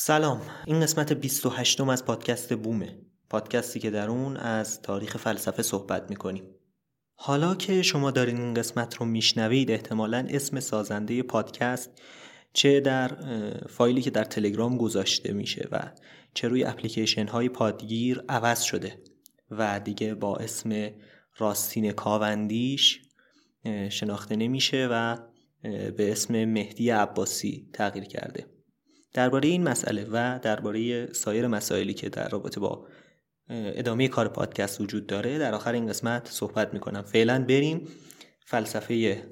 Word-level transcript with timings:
سلام. 0.00 0.40
این 0.66 0.80
قسمت 0.80 1.12
28 1.12 1.80
م 1.80 1.88
از 1.88 2.04
پادکست 2.04 2.54
بومه. 2.54 2.98
پادکستی 3.30 3.80
که 3.80 3.90
در 3.90 4.10
اون 4.10 4.36
از 4.36 4.82
تاریخ 4.82 5.16
فلسفه 5.16 5.62
صحبت 5.62 6.10
می‌کنیم. 6.10 6.44
حالا 7.14 7.54
که 7.54 7.82
شما 7.82 8.10
دارین 8.10 8.36
این 8.36 8.54
قسمت 8.54 8.94
رو 8.94 9.06
میشنوید 9.06 9.70
احتمالا 9.70 10.26
اسم 10.30 10.60
سازنده 10.60 11.22
پادکست 11.22 11.90
چه 12.52 12.80
در 12.80 13.08
فایلی 13.68 14.02
که 14.02 14.10
در 14.10 14.24
تلگرام 14.24 14.76
گذاشته 14.76 15.32
میشه 15.32 15.68
و 15.72 15.92
چه 16.34 16.48
روی 16.48 16.64
اپلیکیشن 16.64 17.26
های 17.26 17.48
پادگیر 17.48 18.22
عوض 18.28 18.62
شده 18.62 19.02
و 19.50 19.80
دیگه 19.80 20.14
با 20.14 20.36
اسم 20.36 20.90
راستین 21.38 21.92
کاوندیش 21.92 23.00
شناخته 23.88 24.36
نمیشه 24.36 24.88
و 24.90 25.16
به 25.96 26.12
اسم 26.12 26.44
مهدی 26.44 26.90
عباسی 26.90 27.68
تغییر 27.72 28.04
کرده. 28.04 28.57
درباره 29.12 29.48
این 29.48 29.62
مسئله 29.68 30.06
و 30.12 30.38
درباره 30.42 31.12
سایر 31.12 31.46
مسائلی 31.46 31.94
که 31.94 32.08
در 32.08 32.28
رابطه 32.28 32.60
با 32.60 32.86
ادامه 33.50 34.08
کار 34.08 34.28
پادکست 34.28 34.80
وجود 34.80 35.06
داره 35.06 35.38
در 35.38 35.54
آخر 35.54 35.72
این 35.72 35.86
قسمت 35.86 36.28
صحبت 36.30 36.74
می‌کنم. 36.74 37.02
فعلا 37.02 37.44
بریم 37.44 37.88
فلسفه 38.46 39.22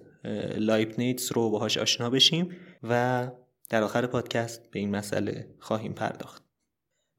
لایبنیتس 0.56 1.32
رو 1.32 1.50
باهاش 1.50 1.78
آشنا 1.78 2.10
بشیم 2.10 2.56
و 2.82 3.28
در 3.70 3.82
آخر 3.82 4.06
پادکست 4.06 4.70
به 4.70 4.78
این 4.78 4.90
مسئله 4.90 5.54
خواهیم 5.58 5.92
پرداخت. 5.92 6.44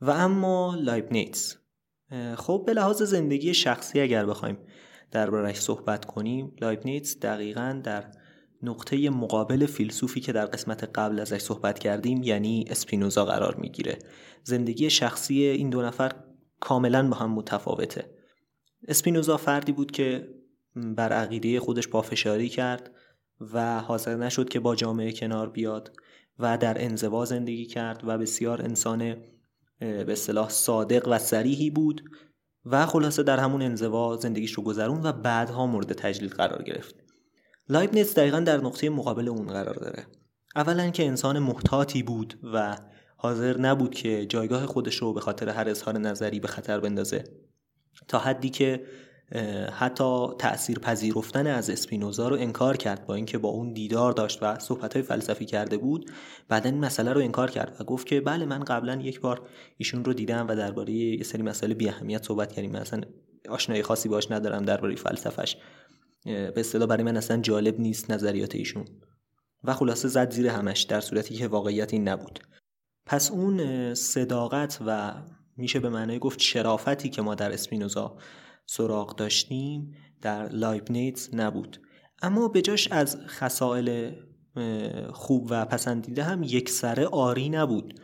و 0.01 0.11
اما 0.11 0.75
لایبنیتس 0.81 1.57
خب 2.35 2.63
به 2.65 2.73
لحاظ 2.73 3.01
زندگی 3.01 3.53
شخصی 3.53 3.99
اگر 3.99 4.25
بخوایم 4.25 4.57
دربارهش 5.11 5.59
صحبت 5.59 6.05
کنیم 6.05 6.55
لایبنیتس 6.61 7.19
دقیقا 7.19 7.81
در 7.83 8.11
نقطه 8.63 9.09
مقابل 9.09 9.65
فیلسوفی 9.65 10.19
که 10.19 10.31
در 10.31 10.45
قسمت 10.45 10.83
قبل 10.83 11.19
ازش 11.19 11.37
صحبت 11.37 11.79
کردیم 11.79 12.23
یعنی 12.23 12.65
اسپینوزا 12.69 13.25
قرار 13.25 13.55
می‌گیره. 13.55 13.99
زندگی 14.43 14.89
شخصی 14.89 15.43
این 15.43 15.69
دو 15.69 15.81
نفر 15.81 16.11
کاملا 16.59 17.09
با 17.09 17.17
هم 17.17 17.31
متفاوته. 17.31 18.05
اسپینوزا 18.87 19.37
فردی 19.37 19.71
بود 19.71 19.91
که 19.91 20.29
بر 20.75 21.13
عقیده 21.13 21.59
خودش 21.59 21.87
پافشاری 21.87 22.49
کرد 22.49 22.91
و 23.53 23.79
حاضر 23.79 24.15
نشد 24.15 24.49
که 24.49 24.59
با 24.59 24.75
جامعه 24.75 25.11
کنار 25.11 25.49
بیاد 25.49 25.91
و 26.39 26.57
در 26.57 26.83
انزوا 26.83 27.25
زندگی 27.25 27.65
کرد 27.65 28.01
و 28.03 28.17
بسیار 28.17 28.61
انسان 28.61 29.15
به 29.79 30.11
اصطلاح 30.11 30.49
صادق 30.49 31.07
و 31.07 31.19
سریحی 31.19 31.69
بود 31.69 32.01
و 32.65 32.85
خلاصه 32.85 33.23
در 33.23 33.39
همون 33.39 33.61
انزوا 33.61 34.15
زندگیش 34.15 34.51
رو 34.51 34.63
گذرون 34.63 35.01
و 35.03 35.11
بعدها 35.11 35.65
مورد 35.65 35.93
تجلیل 35.93 36.29
قرار 36.29 36.63
گرفت. 36.63 37.06
لایبنیتس 37.69 38.15
دقیقا 38.15 38.39
در 38.39 38.57
نقطه 38.57 38.89
مقابل 38.89 39.29
اون 39.29 39.47
قرار 39.47 39.75
داره. 39.75 40.07
اولا 40.55 40.89
که 40.89 41.05
انسان 41.05 41.39
محتاطی 41.39 42.03
بود 42.03 42.39
و 42.53 42.77
حاضر 43.17 43.57
نبود 43.57 43.95
که 43.95 44.25
جایگاه 44.25 44.65
خودش 44.65 44.95
رو 44.95 45.13
به 45.13 45.21
خاطر 45.21 45.49
هر 45.49 45.69
اظهار 45.69 45.97
نظری 45.97 46.39
به 46.39 46.47
خطر 46.47 46.79
بندازه. 46.79 47.23
تا 48.07 48.19
حدی 48.19 48.49
که 48.49 48.83
حتی 49.71 50.27
تأثیر 50.39 50.79
پذیرفتن 50.79 51.47
از 51.47 51.69
اسپینوزا 51.69 52.27
رو 52.27 52.35
انکار 52.35 52.77
کرد 52.77 53.05
با 53.05 53.15
اینکه 53.15 53.37
با 53.37 53.49
اون 53.49 53.73
دیدار 53.73 54.11
داشت 54.11 54.39
و 54.43 54.59
صحبت 54.59 54.93
های 54.93 55.03
فلسفی 55.03 55.45
کرده 55.45 55.77
بود 55.77 56.11
بعدا 56.49 56.69
این 56.69 56.79
مسئله 56.79 57.13
رو 57.13 57.21
انکار 57.21 57.51
کرد 57.51 57.77
و 57.79 57.83
گفت 57.83 58.07
که 58.07 58.21
بله 58.21 58.45
من 58.45 58.59
قبلا 58.59 58.95
یک 58.95 59.21
بار 59.21 59.41
ایشون 59.77 60.05
رو 60.05 60.13
دیدم 60.13 60.47
و 60.47 60.55
درباره 60.55 60.93
یه 60.93 61.23
سری 61.23 61.43
مسئله 61.43 61.73
بی 61.73 61.89
اهمیت 61.89 62.23
صحبت 62.23 62.51
کردیم. 62.51 62.71
مثلا 62.71 63.01
آشنایی 63.49 63.83
خاصی 63.83 64.09
باش 64.09 64.31
ندارم 64.31 64.65
درباره 64.65 64.95
فلسفش. 64.95 65.57
به 66.25 66.53
اصطلاح 66.57 66.87
برای 66.87 67.03
من 67.03 67.17
اصلا 67.17 67.37
جالب 67.37 67.79
نیست 67.79 68.11
نظریات 68.11 68.55
ایشون. 68.55 68.85
و 69.63 69.73
خلاصه 69.73 70.07
زد 70.07 70.31
زیر 70.31 70.47
همش 70.47 70.81
در 70.81 71.01
صورتی 71.01 71.35
که 71.35 71.47
واقعیت 71.47 71.93
این 71.93 72.07
نبود. 72.07 72.39
پس 73.05 73.31
اون 73.31 73.93
صداقت 73.93 74.79
و 74.85 75.13
میشه 75.57 75.79
به 75.79 75.89
معنای 75.89 76.19
گفت 76.19 76.39
شرافتی 76.39 77.09
که 77.09 77.21
ما 77.21 77.35
در 77.35 77.51
اسپینوزا 77.51 78.17
سراغ 78.65 79.15
داشتیم 79.15 79.95
در 80.21 80.49
لایبنیتس 80.49 81.33
نبود. 81.33 81.81
اما 82.21 82.47
به 82.47 82.61
جاش 82.61 82.87
از 82.91 83.17
خصائل 83.27 84.11
خوب 85.11 85.47
و 85.49 85.65
پسندیده 85.65 86.23
هم 86.23 86.43
یک 86.43 86.69
سره 86.69 87.05
آری 87.05 87.49
نبود. 87.49 87.99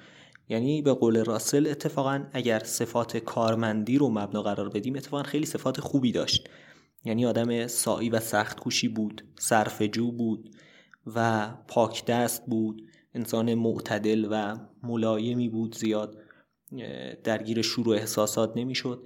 یعنی 0.49 0.81
به 0.81 0.93
قول 0.93 1.23
راسل 1.23 1.67
اتفاقا 1.71 2.25
اگر 2.33 2.59
صفات 2.59 3.17
کارمندی 3.17 3.97
رو 3.97 4.09
مبنا 4.09 4.41
قرار 4.41 4.69
بدیم 4.69 4.95
اتفاقا 4.95 5.23
خیلی 5.23 5.45
صفات 5.45 5.81
خوبی 5.81 6.11
داشت. 6.11 6.49
یعنی 7.03 7.25
آدم 7.25 7.67
سایی 7.67 8.09
و 8.09 8.19
سخت 8.19 8.59
کوشی 8.59 8.87
بود 8.87 9.23
صرفجو 9.39 10.11
بود 10.11 10.55
و 11.15 11.49
پاک 11.67 12.05
دست 12.05 12.45
بود 12.45 12.81
انسان 13.13 13.53
معتدل 13.53 14.27
و 14.31 14.57
ملایمی 14.83 15.49
بود 15.49 15.75
زیاد 15.75 16.17
درگیر 17.23 17.61
شور 17.61 17.89
و 17.89 17.91
احساسات 17.91 18.53
نمی‌شد. 18.55 19.03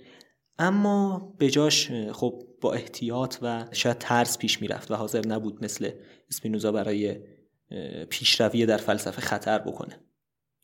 اما 0.59 1.33
به 1.37 1.49
جاش 1.49 1.91
خب 1.91 2.43
با 2.61 2.73
احتیاط 2.73 3.37
و 3.41 3.65
شاید 3.71 3.97
ترس 3.97 4.37
پیش 4.37 4.61
می‌رفت 4.61 4.91
و 4.91 4.95
حاضر 4.95 5.27
نبود 5.27 5.63
مثل 5.63 5.91
اسپینوزا 6.29 6.71
برای 6.71 7.19
پیشروی 8.09 8.65
در 8.65 8.77
فلسفه 8.77 9.21
خطر 9.21 9.59
بکنه. 9.59 9.99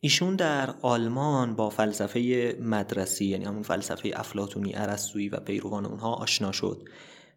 ایشون 0.00 0.36
در 0.36 0.74
آلمان 0.82 1.56
با 1.56 1.70
فلسفه 1.70 2.56
مدرسی 2.60 3.24
یعنی 3.24 3.44
همون 3.44 3.62
فلسفه 3.62 4.10
افلاتونی 4.14 4.74
ارسطویی 4.74 5.28
و 5.28 5.36
پیروان 5.36 5.86
اونها 5.86 6.14
آشنا 6.14 6.52
شد. 6.52 6.88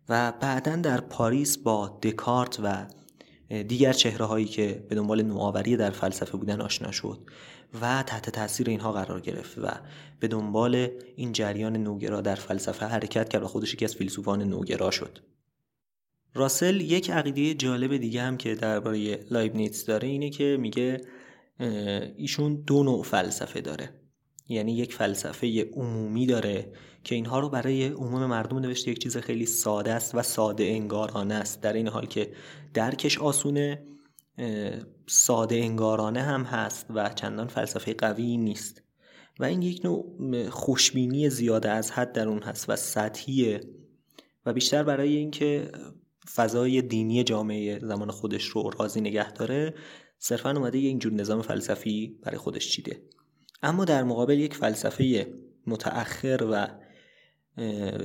و 0.10 0.32
بعدا 0.32 0.76
در 0.76 1.02
پاریس 1.02 1.58
با 1.58 2.00
دکارت 2.04 2.60
و 2.64 2.86
دیگر 3.50 3.94
چهره 3.94 4.26
هایی 4.26 4.46
که 4.46 4.86
به 4.90 4.96
دنبال 4.96 5.22
نوآوری 5.22 5.78
در 5.78 5.92
فلسفه 5.92 6.38
بودن 6.38 6.62
آشنا 6.62 6.92
شد 6.92 7.20
و 7.82 8.04
تحت 8.04 8.30
تاثیر 8.30 8.70
اینها 8.70 8.92
قرار 8.92 9.22
گرفت 9.22 9.58
و 9.58 9.68
به 10.20 10.28
دنبال 10.28 10.88
این 11.16 11.32
جریان 11.32 11.78
نوگرا 11.78 12.22
در 12.22 12.36
فلسفه 12.36 12.86
حرکت 12.86 13.30
کرد 13.30 13.44
و 13.44 13.48
خودش 13.48 13.74
یکی 13.74 13.86
از 13.86 13.96
فیلسوفان 13.96 14.44
نوگرا 14.44 14.92
شد. 14.92 15.20
راسل 16.34 16.82
یک 16.82 17.12
عقیده 17.12 17.54
جالب 17.54 17.98
دیگه 17.98 18.22
هم 18.22 18.38
که 18.38 18.56
درباره 18.56 19.26
لایبنیتس 19.32 19.86
داره 19.86 20.08
اینه 20.08 20.30
که 20.30 20.58
میگه 20.60 21.02
ایشون 22.18 22.56
دو 22.56 22.84
نوع 22.84 23.04
فلسفه 23.04 23.62
داره. 23.62 23.90
یعنی 24.50 24.74
یک 24.78 24.94
فلسفه 24.94 25.70
عمومی 25.74 26.26
داره 26.26 26.72
که 27.04 27.16
اینها 27.16 27.40
رو 27.40 27.50
برای 27.50 27.88
عموم 27.88 28.26
مردم 28.26 28.60
نوشته 28.60 28.92
یک 28.92 29.00
چیز 29.00 29.18
خیلی 29.18 29.46
ساده 29.46 29.94
است 29.94 30.16
و 30.16 30.22
ساده 30.22 30.64
انگارانه 30.64 31.34
است. 31.34 31.62
در 31.62 31.74
این 31.74 31.88
حال 31.88 32.06
که 32.06 32.32
درکش 32.74 33.18
آسونه 33.18 33.88
ساده 35.08 35.56
انگارانه 35.56 36.22
هم 36.22 36.44
هست 36.44 36.86
و 36.90 37.10
چندان 37.10 37.48
فلسفه 37.48 37.94
قوی 37.94 38.38
نیست. 38.38 38.82
و 39.40 39.46
این 39.46 39.62
یک 39.62 39.86
نوع 39.86 40.50
خوشبینی 40.50 41.30
زیاده 41.30 41.70
از 41.70 41.92
حد 41.92 42.12
در 42.12 42.28
اون 42.28 42.44
هست 42.44 42.70
و 42.70 42.76
سطحیه. 42.76 43.62
و 44.46 44.54
بیشتر 44.54 44.84
برای 44.84 45.16
اینکه 45.16 45.72
فضای 46.36 46.82
دینی 46.82 47.24
جامعه 47.24 47.80
زمان 47.80 48.12
خودش 48.12 48.44
رو 48.44 48.70
راضی 48.80 49.02
نگه 49.02 49.32
داره 49.32 49.74
صرفا 50.20 50.52
اومده 50.52 50.78
یه 50.78 50.88
اینجور 50.88 51.14
نظام 51.14 51.42
فلسفی 51.42 52.20
برای 52.24 52.38
خودش 52.38 52.72
چیده. 52.72 53.02
اما 53.62 53.86
در 53.86 54.04
مقابل 54.04 54.40
یک 54.40 54.54
فلسفه 54.54 55.28
متأخر 55.68 56.48
و 56.52 56.68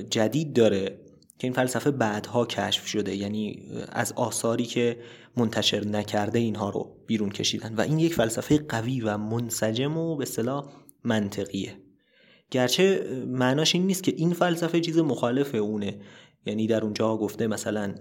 جدید 0.09 0.53
داره 0.53 0.99
که 1.37 1.47
این 1.47 1.53
فلسفه 1.53 1.91
بعدها 1.91 2.45
کشف 2.45 2.87
شده 2.87 3.15
یعنی 3.15 3.63
از 3.91 4.13
آثاری 4.13 4.65
که 4.65 4.97
منتشر 5.37 5.87
نکرده 5.87 6.39
اینها 6.39 6.69
رو 6.69 6.95
بیرون 7.07 7.29
کشیدن. 7.29 7.75
و 7.75 7.81
این 7.81 7.99
یک 7.99 8.13
فلسفه 8.13 8.57
قوی 8.57 9.01
و 9.01 9.17
منسجم 9.17 9.97
و 9.97 10.15
به 10.15 10.25
صلاح 10.25 10.65
منطقیه. 11.03 11.77
گرچه 12.51 13.07
معناش 13.27 13.75
این 13.75 13.87
نیست 13.87 14.03
که 14.03 14.13
این 14.17 14.33
فلسفه 14.33 14.79
چیز 14.79 14.97
مخالف 14.97 15.55
اونه. 15.55 15.99
یعنی 16.45 16.67
در 16.67 16.83
اونجا 16.83 17.17
گفته 17.17 17.47
مثلا 17.47 17.95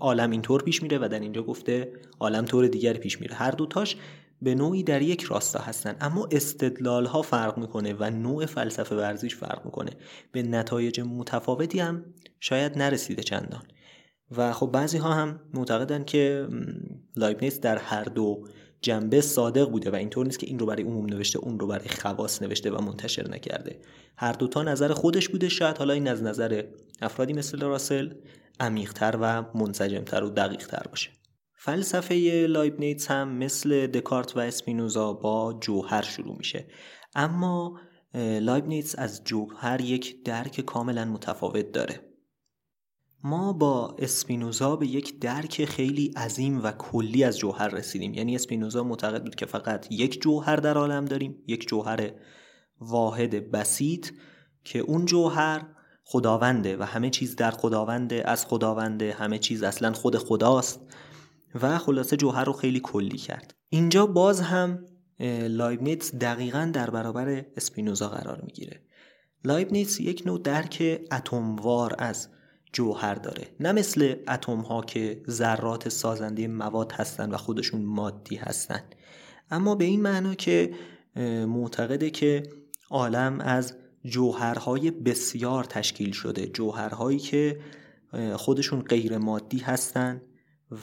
عالم 0.00 0.30
اینطور 0.30 0.62
پیش 0.62 0.82
میره 0.82 0.98
و 0.98 1.08
در 1.08 1.20
اینجا 1.20 1.42
گفته 1.42 1.92
عالم 2.20 2.44
طور 2.44 2.66
دیگر 2.66 2.92
پیش 2.92 3.20
میره. 3.20 3.34
هر 3.34 3.50
دوتاش 3.50 3.96
به 4.42 4.54
نوعی 4.54 4.82
در 4.82 5.02
یک 5.02 5.22
راستا 5.22 5.58
هستن. 5.58 5.96
اما 6.00 6.28
استدلال 6.30 7.06
ها 7.06 7.22
فرق 7.22 7.58
می‌کنه 7.58 7.94
و 7.98 8.10
نوع 8.10 8.46
فلسفه 8.46 8.96
ورزیش 8.96 9.36
فرق 9.36 9.64
می‌کنه. 9.64 9.90
به 10.32 10.42
نتایج 10.42 11.00
متفاوتی 11.00 11.80
هم 11.80 12.04
شاید 12.40 12.78
نرسیده 12.78 13.22
چندان. 13.22 13.62
و 14.36 14.52
خب 14.52 14.66
بعضی 14.66 14.98
ها 14.98 15.14
هم 15.14 15.40
معتقدن 15.54 16.04
که 16.04 16.48
لایبنیتس 17.16 17.60
در 17.60 17.78
هر 17.78 18.04
دو 18.04 18.46
جنبه 18.82 19.20
صادق 19.20 19.70
بوده 19.70 19.90
و 19.90 19.94
اینطور 19.94 20.26
نیست 20.26 20.38
که 20.38 20.46
این 20.46 20.58
رو 20.58 20.66
برای 20.66 20.82
عموم 20.82 21.06
نوشته 21.06 21.38
اون 21.38 21.60
رو 21.60 21.66
برای 21.66 21.88
خواص 21.88 22.42
نوشته 22.42 22.70
و 22.70 22.80
منتشر 22.80 23.28
نکرده. 23.28 23.80
هر 24.16 24.32
دوتا 24.32 24.62
نظر 24.62 24.92
خودش 24.92 25.28
بوده. 25.28 25.48
شاید 25.48 25.78
حالا 25.78 25.94
این 25.94 26.08
از 26.08 26.22
نظر 26.22 26.64
افرادی 27.02 27.32
مثل 27.32 27.60
راسل 27.60 28.14
عمیقتر 28.60 29.18
و 29.20 29.44
منسجمتر 29.54 30.24
و 30.24 30.30
دقیقتر 30.30 30.82
باشه. 30.90 31.10
فلسفه 31.62 32.46
لایبنیتس 32.48 33.10
هم 33.10 33.28
مثل 33.28 33.86
دکارت 33.86 34.36
و 34.36 34.40
اسپینوزا 34.40 35.12
با 35.12 35.58
جوهر 35.60 36.02
شروع 36.02 36.36
میشه. 36.36 36.66
اما 37.14 37.80
لایبنیتس 38.14 38.98
از 38.98 39.24
جوهر 39.24 39.80
یک 39.80 40.24
درک 40.24 40.60
کاملا 40.60 41.04
متفاوت 41.04 41.72
داره. 41.72 42.00
ما 43.24 43.52
با 43.52 43.96
اسپینوزا 43.98 44.76
به 44.76 44.86
یک 44.86 45.18
درک 45.18 45.64
خیلی 45.64 46.12
عظیم 46.16 46.62
و 46.62 46.72
کلی 46.72 47.24
از 47.24 47.38
جوهر 47.38 47.68
رسیدیم. 47.68 48.14
یعنی 48.14 48.34
اسپینوزا 48.34 48.84
معتقد 48.84 49.22
بود 49.22 49.34
که 49.34 49.46
فقط 49.46 49.92
یک 49.92 50.22
جوهر 50.22 50.56
در 50.56 50.76
عالم 50.76 51.04
داریم 51.04 51.42
یک 51.46 51.68
جوهر 51.68 52.10
واحد 52.80 53.50
بسیط 53.50 54.10
که 54.64 54.78
اون 54.78 55.04
جوهر 55.04 55.66
خداونده 56.04 56.76
و 56.76 56.82
همه 56.82 57.10
چیز 57.10 57.36
در 57.36 57.50
خداونده 57.50 58.22
از 58.26 58.46
خداونده 58.46 59.12
همه 59.12 59.38
چیز 59.38 59.62
اصلا 59.62 59.92
خود 59.92 60.18
خداست. 60.18 60.80
و 61.54 61.78
خلاصه 61.78 62.16
جوهر 62.16 62.44
رو 62.44 62.52
خیلی 62.52 62.80
کلی 62.80 63.18
کرد. 63.18 63.54
اینجا 63.68 64.06
باز 64.06 64.40
هم 64.40 64.86
لایبنیتس 65.48 66.14
دقیقا 66.14 66.70
در 66.74 66.90
برابر 66.90 67.44
اسپینوزا 67.56 68.08
قرار 68.08 68.40
می‌گیره. 68.42 68.80
لایبنیتس 69.44 70.00
یک 70.00 70.22
نوع 70.26 70.42
درک 70.42 71.00
اتم‌وار 71.12 71.94
از 71.98 72.28
جوهر 72.72 73.14
داره. 73.14 73.46
نه 73.60 73.72
مثل 73.72 74.14
اتم 74.28 74.60
ها 74.60 74.80
که 74.80 75.22
ذرات 75.28 75.88
سازنده 75.88 76.48
مواد 76.48 76.92
هستن 76.92 77.30
و 77.30 77.36
خودشون 77.36 77.82
مادی 77.82 78.36
هستن. 78.36 78.80
اما 79.50 79.74
به 79.74 79.84
این 79.84 80.02
معنا 80.02 80.34
که 80.34 80.70
معتقده 81.46 82.10
که 82.10 82.42
عالم 82.90 83.40
از 83.40 83.74
جوهرهای 84.04 84.90
بسیار 84.90 85.64
تشکیل 85.64 86.12
شده. 86.12 86.46
جوهرهایی 86.46 87.18
که 87.18 87.60
خودشون 88.36 88.80
غیر 88.80 89.18
مادی 89.18 89.58
هستن. 89.58 90.22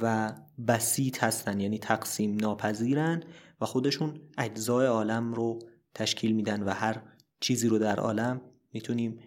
و 0.01 0.33
بسیط 0.67 1.23
هستن 1.23 1.59
یعنی 1.59 1.79
تقسیم 1.79 2.37
ناپذیرن 2.37 3.23
و 3.61 3.65
خودشون 3.65 4.21
اجزای 4.37 4.87
عالم 4.87 5.33
رو 5.33 5.59
تشکیل 5.93 6.35
میدن 6.35 6.63
و 6.63 6.69
هر 6.69 7.01
چیزی 7.39 7.67
رو 7.67 7.79
در 7.79 7.99
عالم 7.99 8.41
می‌تونیم 8.73 9.19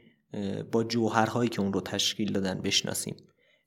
با 0.73 0.85
جوهرهایی 0.85 1.49
که 1.49 1.61
اون 1.61 1.73
رو 1.73 1.81
تشکیل 1.81 2.33
دادن 2.33 2.61
بشناسیم 2.61 3.17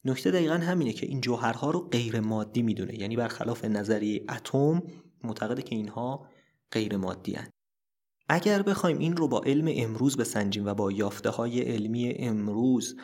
نکته 0.06 0.32
دقیقا 0.32 0.54
همینه 0.54 0.94
که 0.94 1.06
این 1.06 1.22
جوهرها 1.22 1.72
رو 1.72 1.80
غیر 1.80 2.20
مادی 2.20 2.62
می‌دونه 2.62 3.00
یعنی 3.00 3.16
برخلاف 3.16 3.66
نظریه 3.66 4.26
اتم 4.30 4.84
معتقده 5.24 5.62
که 5.62 5.76
اینها 5.76 6.28
غیر 6.72 6.98
مادی 6.98 7.34
هن. 7.34 7.50
اگر 8.30 8.62
بخوایم 8.62 8.98
این 8.98 9.18
رو 9.18 9.28
با 9.28 9.42
علم 9.46 9.66
امروز 9.70 10.18
بسنجیم 10.18 10.66
و 10.66 10.74
با 10.74 10.92
یافته 10.92 11.30
های 11.30 11.62
علمی 11.62 12.14
امروز 12.14 12.96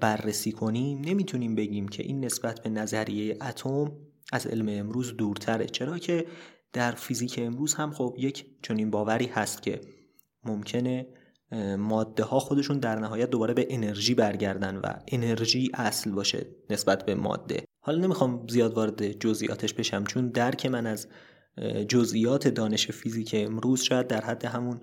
بررسی 0.00 0.52
کنیم 0.52 1.00
نمی‌تونیم 1.00 1.54
بگیم 1.54 1.88
که 1.88 2.02
این 2.02 2.24
نسبت 2.24 2.62
به 2.62 2.70
نظریه 2.70 3.38
اتم 3.42 3.92
از 4.32 4.46
علم 4.46 4.68
امروز 4.68 5.16
دورتره. 5.16 5.66
چرا 5.66 5.98
که 5.98 6.26
در 6.72 6.92
فیزیک 6.92 7.38
امروز 7.42 7.74
هم 7.74 7.92
خب 7.92 8.14
یک 8.18 8.46
چنین 8.62 8.90
باوری 8.90 9.26
هست 9.26 9.62
که 9.62 9.80
ممکنه 10.44 11.06
ماده 11.78 12.22
ها 12.22 12.38
خودشون 12.38 12.78
در 12.78 12.98
نهایت 12.98 13.30
دوباره 13.30 13.54
به 13.54 13.66
انرژی 13.70 14.14
برگردن 14.14 14.76
و 14.76 14.92
انرژی 15.08 15.70
اصل 15.74 16.10
باشه 16.10 16.46
نسبت 16.70 17.06
به 17.06 17.14
ماده. 17.14 17.64
حالا 17.80 17.98
نمی‌خوام 17.98 18.46
زیاد 18.48 18.74
وارد 18.74 19.12
جزئیاتش 19.12 19.74
بشم 19.74 20.04
چون 20.04 20.28
درک 20.28 20.66
من 20.66 20.86
از 20.86 21.08
جزئیات 21.88 22.48
دانش 22.48 22.90
فیزیک 22.90 23.34
امروز 23.38 23.80
شاید 23.80 24.06
در 24.06 24.20
حد 24.20 24.44
همون 24.44 24.80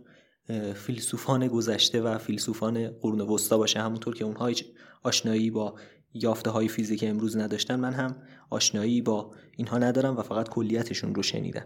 فیلسوفان 0.75 1.47
گذشته 1.47 2.01
و 2.01 2.17
فیلسوفان 2.17 2.87
قرون 2.87 3.21
وسطا 3.21 3.57
باشه. 3.57 3.79
همونطور 3.79 4.15
که 4.15 4.25
اونها 4.25 4.51
آشنایی 5.03 5.51
با 5.51 5.75
یافته 6.13 6.49
های 6.49 6.67
فیزیک 6.67 7.03
امروز 7.07 7.37
نداشتن 7.37 7.75
من 7.75 7.93
هم 7.93 8.15
آشنایی 8.49 9.01
با 9.01 9.31
اینها 9.57 9.77
ندارم 9.77 10.17
و 10.17 10.21
فقط 10.21 10.49
کلیتشون 10.49 11.15
رو 11.15 11.23
شنیدم. 11.23 11.65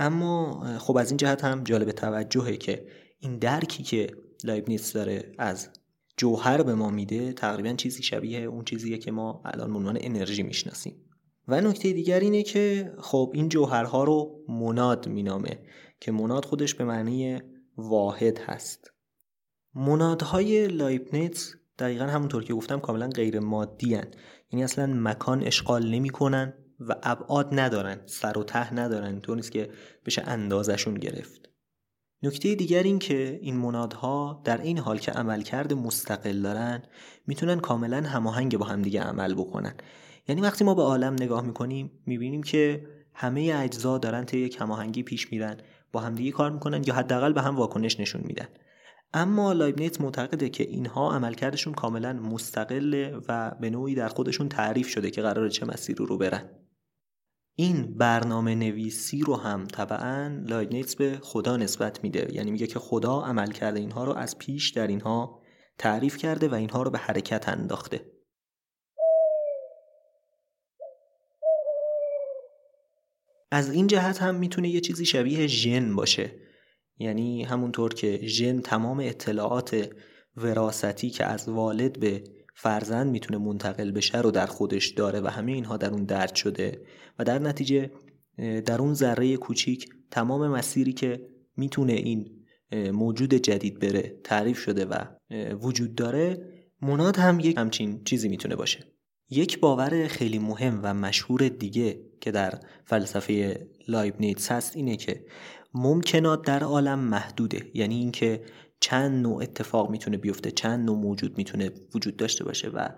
اما 0.00 0.64
خب 0.78 0.96
از 0.96 1.10
این 1.10 1.16
جهت 1.16 1.44
هم 1.44 1.64
جالب 1.64 1.90
توجهه 1.90 2.56
که 2.56 2.86
این 3.20 3.38
درکی 3.38 3.82
که 3.82 4.06
لایبنیتس 4.44 4.92
داره 4.92 5.32
از 5.38 5.68
جوهر 6.16 6.62
به 6.62 6.74
ما 6.74 6.90
میده 6.90 7.32
تقریبا 7.32 7.72
چیزی 7.72 8.02
شبیه 8.02 8.40
اون 8.40 8.64
چیزیه 8.64 8.98
که 8.98 9.10
ما 9.10 9.42
الان 9.44 9.76
عنوان 9.76 9.98
انرژی 10.00 10.42
می‌شناسیم. 10.42 11.04
و 11.48 11.60
نکته 11.60 11.92
دیگر 11.92 12.20
اینه 12.20 12.42
که 12.42 12.92
خب 12.98 13.30
این 13.34 13.48
جوهرها 13.48 14.04
رو 14.04 14.44
مناد 14.48 15.08
مینامه 15.08 15.58
که 16.00 16.12
مناد 16.12 16.44
خودش 16.44 16.74
به 16.74 16.84
معنی 16.84 17.40
واحد 17.76 18.38
هست. 18.38 18.92
منادهای 19.74 20.66
لایبنیتس 20.66 21.54
دقیقا 21.78 22.04
همونطور 22.04 22.44
که 22.44 22.54
گفتم 22.54 22.80
کاملا 22.80 23.08
غیر 23.08 23.40
مادی 23.40 23.94
هن. 23.94 24.06
یعنی 24.52 24.64
اصلا 24.64 24.86
مکان 24.86 25.42
اشغال 25.42 25.88
نمی‌کنن 25.88 26.54
و 26.80 26.96
ابعاد 27.02 27.48
ندارن 27.52 28.00
سر 28.06 28.38
و 28.38 28.44
ته 28.44 28.74
ندارن 28.74 29.06
اینطور 29.06 29.36
نیست 29.36 29.52
که 29.52 29.70
بشه 30.06 30.22
اندازشون 30.26 30.94
گرفت. 30.94 31.48
نکته 32.22 32.54
دیگر 32.54 32.82
این 32.82 32.98
که 32.98 33.38
این 33.42 33.56
منادها 33.56 34.42
در 34.44 34.60
این 34.60 34.78
حال 34.78 34.98
که 34.98 35.12
عملکرد 35.12 35.72
مستقل 35.72 36.42
دارن 36.42 36.82
می‌تونن 37.26 37.60
کاملا 37.60 38.00
هماهنگ 38.02 38.58
با 38.58 38.66
همدیگه 38.66 39.00
عمل 39.00 39.34
بکنن. 39.34 39.74
یعنی 40.28 40.40
وقتی 40.40 40.64
ما 40.64 40.74
به 40.74 40.82
عالم 40.82 41.12
نگاه 41.12 41.46
می‌کنیم 41.46 41.90
می‌بینیم 42.06 42.42
که 42.42 42.86
همه 43.14 43.52
اجزا 43.56 43.98
دارن 43.98 44.24
طی 44.24 44.38
یک 44.38 44.60
هماهنگی 44.60 45.02
پیش 45.02 45.32
میرن 45.32 45.56
با 45.92 46.00
همدیگه 46.00 46.30
کار 46.30 46.50
می‌کنن 46.50 46.84
یا 46.86 46.94
حداقل 46.94 47.32
به 47.32 47.42
هم 47.42 47.56
واکنش 47.56 48.00
نشون 48.00 48.22
میدن. 48.24 48.48
اما 49.12 49.52
لایبنیتس 49.52 50.00
معتقده 50.00 50.48
که 50.48 50.64
اینها 50.64 51.12
عملکردشون 51.12 51.74
کاملا 51.74 52.12
مستقله 52.12 53.20
و 53.28 53.50
به 53.60 53.70
نوعی 53.70 53.94
در 53.94 54.08
خودشون 54.08 54.48
تعریف 54.48 54.88
شده 54.88 55.10
که 55.10 55.22
قراره 55.22 55.48
چه 55.48 55.66
مسیری 55.66 56.06
رو 56.06 56.18
برن. 56.18 56.50
این 57.54 57.94
برنامه 57.94 58.54
نویسی 58.54 59.20
رو 59.20 59.36
هم 59.36 59.66
طبعا 59.66 60.42
لایبنیتس 60.46 60.96
به 60.96 61.18
خدا 61.22 61.56
نسبت 61.56 62.04
میده. 62.04 62.28
یعنی 62.34 62.50
میگه 62.50 62.66
که 62.66 62.78
خدا 62.78 63.20
عمل 63.20 63.50
کرده 63.50 63.80
اینها 63.80 64.04
رو 64.04 64.12
از 64.12 64.38
پیش 64.38 64.70
در 64.70 64.86
اینها 64.86 65.42
تعریف 65.78 66.16
کرده 66.16 66.48
و 66.48 66.54
اینها 66.54 66.82
رو 66.82 66.90
به 66.90 66.98
حرکت 66.98 67.48
انداخته. 67.48 68.12
از 73.50 73.70
این 73.70 73.86
جهت 73.86 74.22
هم 74.22 74.34
می‌تونه 74.34 74.68
یه 74.68 74.80
چیزی 74.80 75.06
شبیه 75.06 75.46
ژن 75.46 75.96
باشه. 75.96 76.47
یعنی 76.98 77.42
همونطور 77.42 77.94
که 77.94 78.20
ژن 78.22 78.60
تمام 78.60 79.00
اطلاعات 79.00 79.90
وراستی 80.36 81.10
که 81.10 81.24
از 81.24 81.48
والد 81.48 82.00
به 82.00 82.24
فرزند 82.54 83.10
می‌تونه 83.10 83.38
منتقل 83.38 83.90
بشه 83.90 84.20
رو 84.20 84.30
در 84.30 84.46
خودش 84.46 84.88
داره 84.88 85.20
و 85.20 85.26
همه 85.26 85.52
اینها 85.52 85.76
در 85.76 85.90
اون 85.90 86.04
درد 86.04 86.34
شده 86.34 86.82
و 87.18 87.24
در 87.24 87.38
نتیجه 87.38 87.90
در 88.38 88.80
اون 88.80 88.94
ذره 88.94 89.36
کوچیک 89.36 89.88
تمام 90.10 90.48
مسیری 90.48 90.92
که 90.92 91.28
می‌تونه 91.56 91.92
این 91.92 92.30
موجود 92.72 93.34
جدید 93.34 93.78
بره 93.78 94.20
تعریف 94.24 94.58
شده 94.58 94.84
و 94.84 95.04
وجود 95.54 95.94
داره 95.94 96.48
مناد 96.82 97.16
هم 97.16 97.40
یک 97.40 97.56
همچین 97.58 98.04
چیزی 98.04 98.28
می‌تونه 98.28 98.56
باشه. 98.56 98.97
یک 99.30 99.60
باور 99.60 100.06
خیلی 100.06 100.38
مهم 100.38 100.80
و 100.82 100.94
مشهور 100.94 101.48
دیگه 101.48 102.00
که 102.20 102.30
در 102.30 102.60
فلسفه 102.84 103.66
لایبنیتس 103.88 104.52
هست 104.52 104.76
اینه 104.76 104.96
که 104.96 105.24
ممکنات 105.74 106.42
در 106.42 106.62
عالم 106.62 106.98
محدوده. 106.98 107.70
یعنی 107.74 107.94
اینکه 107.94 108.44
چند 108.80 109.22
نوع 109.22 109.42
اتفاق 109.42 109.90
می‌تونه 109.90 110.16
بیفته 110.16 110.50
چند 110.50 110.86
نوع 110.86 110.96
موجود 110.98 111.38
می‌تونه 111.38 111.70
وجود 111.94 112.16
داشته 112.16 112.44
باشه 112.44 112.68
و 112.68 112.88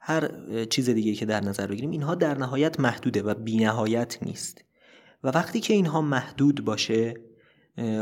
هر 0.00 0.30
چیز 0.64 0.90
دیگه 0.90 1.14
که 1.14 1.26
در 1.26 1.40
نظر 1.40 1.66
بگیریم 1.66 1.90
اینها 1.90 2.14
در 2.14 2.38
نهایت 2.38 2.80
محدوده 2.80 3.22
و 3.22 3.34
بینهایت 3.34 4.18
نیست. 4.22 4.64
و 5.24 5.28
وقتی 5.28 5.60
که 5.60 5.74
اینها 5.74 6.00
محدود 6.00 6.64
باشه 6.64 7.14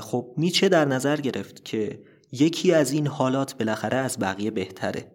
خب 0.01 0.35
نیچه 0.37 0.69
در 0.69 0.85
نظر 0.85 1.21
گرفت 1.21 1.65
که 1.65 2.03
یکی 2.33 2.73
از 2.73 2.93
این 2.93 3.07
حالات 3.07 3.59
بالاخره 3.59 3.97
از 3.97 4.19
بقیه 4.19 4.51
بهتره. 4.51 5.13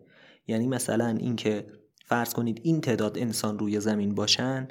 یعنی 0.48 0.67
مثلا 0.67 1.17
اینکه 1.19 1.65
فرض 2.07 2.33
کنید 2.33 2.62
این 2.63 2.81
تعداد 2.81 3.17
انسان 3.17 3.59
روی 3.59 3.79
زمین 3.79 4.15
باشن 4.15 4.67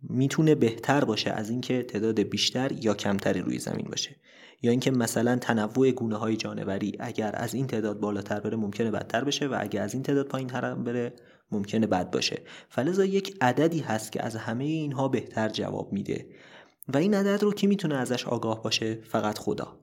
می‌تونه 0.00 0.54
بهتر 0.54 1.04
باشه 1.04 1.30
از 1.30 1.50
اینکه 1.50 1.82
تعداد 1.82 2.20
بیشتر 2.20 2.72
یا 2.72 2.94
کمتری 2.94 3.40
روی 3.40 3.58
زمین 3.58 3.86
باشه. 3.90 4.16
یا 4.62 4.70
اینکه 4.70 4.90
مثلا 4.90 5.36
تنوع 5.36 5.90
گونه 5.90 6.16
های 6.16 6.36
جانوری 6.36 6.96
اگر 7.00 7.30
از 7.34 7.54
این 7.54 7.66
تعداد 7.66 8.00
بالاتر 8.00 8.40
بره 8.40 8.56
ممکنه 8.56 8.90
بدتر 8.90 9.24
بشه 9.24 9.48
و 9.48 9.56
اگر 9.60 9.82
از 9.82 9.94
این 9.94 10.02
تعداد 10.02 10.28
پایین 10.28 10.48
تر 10.48 10.74
بره 10.74 11.12
ممکنه 11.50 11.86
بد 11.86 12.10
باشه. 12.10 12.42
فلزا 12.68 13.04
یک 13.04 13.36
عددی 13.40 13.80
هست 13.80 14.12
که 14.12 14.24
از 14.24 14.36
همه 14.36 14.64
اینها 14.64 15.08
بهتر 15.08 15.48
جواب 15.48 15.92
میده. 15.92 16.26
و 16.88 16.96
این 16.96 17.14
عدد 17.14 17.42
رو 17.42 17.52
کی 17.52 17.66
می‌تونه 17.66 17.94
ازش 17.94 18.26
آگاه 18.26 18.62
باشه؟ 18.62 18.94
فقط 18.94 19.38
خدا. 19.38 19.78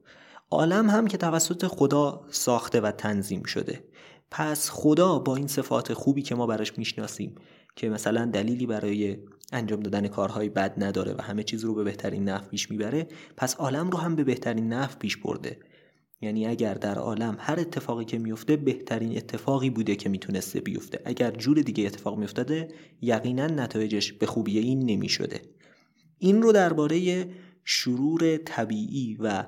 عالم 0.52 0.90
هم 0.90 1.08
که 1.08 1.18
توسط 1.18 1.68
خدا 1.68 2.22
ساخته 2.30 2.82
و 2.82 2.92
تنظیم 2.92 3.44
شده. 3.44 3.84
پس 4.32 4.70
خدا 4.70 5.20
با 5.20 5.36
این 5.36 5.48
صفات 5.48 5.94
خوبی 5.94 6.22
که 6.22 6.36
ما 6.36 6.48
براش 6.48 6.78
می‌شناسیم 6.78 7.36
که 7.76 7.90
مثلا 7.90 8.26
دلیلی 8.26 8.66
برای 8.66 9.18
انجام 9.52 9.80
دادن 9.80 10.08
کارهای 10.08 10.50
بد 10.50 10.84
نداره 10.84 11.14
و 11.14 11.22
همه 11.22 11.44
چیز 11.44 11.66
رو 11.66 11.76
به 11.76 11.84
بهترین 11.84 12.30
نحو 12.30 12.48
پیش 12.48 12.72
می‌بره 12.72 13.08
پس 13.38 13.56
عالم 13.56 13.90
رو 13.90 13.98
هم 13.98 14.16
به 14.16 14.24
بهترین 14.24 14.74
نحو 14.74 14.96
پیش 15.00 15.18
برده. 15.18 15.60
یعنی 16.22 16.48
اگر 16.48 16.74
در 16.74 16.98
عالم 16.98 17.38
هر 17.40 17.60
اتفاقی 17.60 18.06
که 18.06 18.18
میفته 18.18 18.56
بهترین 18.56 19.18
اتفاقی 19.18 19.70
بوده 19.70 19.96
که 19.96 20.10
می‌تونسته 20.10 20.60
بیفته. 20.60 21.00
اگر 21.06 21.32
جور 21.32 21.62
دیگه 21.62 21.86
اتفاق 21.86 22.18
میافتاده 22.18 22.68
یقینا 23.02 23.48
نتایجش 23.48 24.14
به 24.14 24.26
خوبی 24.26 24.60
این 24.60 24.86
نمی‌شده. 24.86 25.42
این 26.18 26.42
رو 26.42 26.52
درباره 26.52 27.28
شرور 27.66 28.38
طبیعی 28.38 29.18
و 29.20 29.44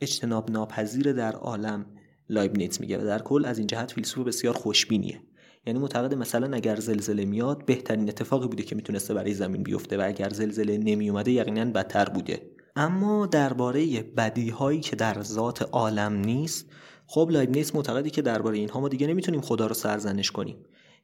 اجتناب 0.00 0.50
ناپذیر 0.50 1.12
در 1.12 1.32
عالم 1.32 1.86
لایبنیتس 2.28 2.80
میگه 2.80 2.98
و 2.98 3.04
در 3.04 3.22
کل 3.22 3.44
از 3.44 3.58
این 3.58 3.66
جهت 3.66 3.90
فیلسوف 3.92 4.26
بسیار 4.26 4.54
خوشبینیه. 4.54 5.20
یعنی 5.66 5.78
معتقده 5.78 6.14
مثلا 6.14 6.56
اگر 6.56 6.76
زلزله 6.76 7.24
میاد 7.24 7.64
بهترین 7.64 8.08
اتفاقی 8.08 8.48
بوده 8.48 8.62
که 8.62 8.74
می‌تونسته 8.74 9.14
برای 9.14 9.34
زمین 9.34 9.62
بیفته 9.62 9.98
و 9.98 10.02
اگر 10.06 10.28
زلزله 10.28 10.78
نمیومده 10.78 11.32
یقینا 11.32 11.64
بدتر 11.64 12.04
بوده. 12.04 12.42
اما 12.76 13.26
درباره 13.26 14.02
بدی 14.02 14.50
هایی 14.50 14.80
که 14.80 14.96
در 14.96 15.22
ذات 15.22 15.62
عالم 15.62 16.12
نیست 16.12 16.66
خب 17.06 17.28
لایبنیتس 17.30 17.74
معتقده 17.74 18.10
که 18.10 18.22
درباره 18.22 18.58
اینها 18.58 18.80
ما 18.80 18.88
دیگه 18.88 19.06
نمی‌تونیم 19.06 19.40
خدا 19.40 19.66
رو 19.66 19.74
سرزنش 19.74 20.30
کنیم. 20.30 20.56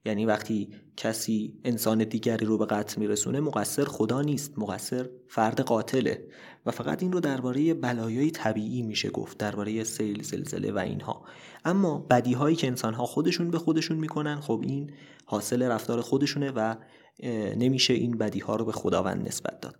یعنی 0.05 0.27
وقتی 0.27 0.69
کسی 0.97 1.61
انسان 1.65 2.05
دیگری 2.05 2.47
رو 2.47 2.59
به 2.59 2.67
قتل 2.67 3.01
میرسونه 3.01 3.41
مقصر 3.41 3.85
خدا 3.85 4.23
نیست 4.23 4.59
مقصر 4.59 5.11
فرد 5.29 5.61
قاتله. 5.61 6.29
و 6.67 6.71
فقط 6.71 7.03
این 7.03 7.13
رو 7.13 7.21
درباره 7.21 7.75
بلایای 7.75 8.31
طبیعی 8.31 8.83
میشه 8.83 9.11
گفت 9.11 9.39
درباره 9.39 9.85
سیل 9.85 10.23
زلزله 10.23 10.73
و 10.73 10.79
اینها. 10.79 11.25
اما 11.65 11.99
بدی 11.99 12.33
هایی 12.33 12.57
که 12.57 12.67
انسان 12.67 12.95
ها 12.95 13.07
خودشون 13.07 13.51
به 13.51 13.59
خودشون 13.59 13.97
می‌کنن 13.97 14.41
خب 14.41 14.61
این 14.65 14.91
حاصل 15.25 15.63
رفتار 15.63 16.01
خودشونه 16.01 16.51
و 16.51 16.75
نمیشه 17.57 17.95
این 17.95 18.19
بدی 18.19 18.41
ها 18.41 18.57
رو 18.57 18.65
به 18.65 18.73
خداوند 18.73 19.29
نسبت 19.29 19.61
داد. 19.61 19.77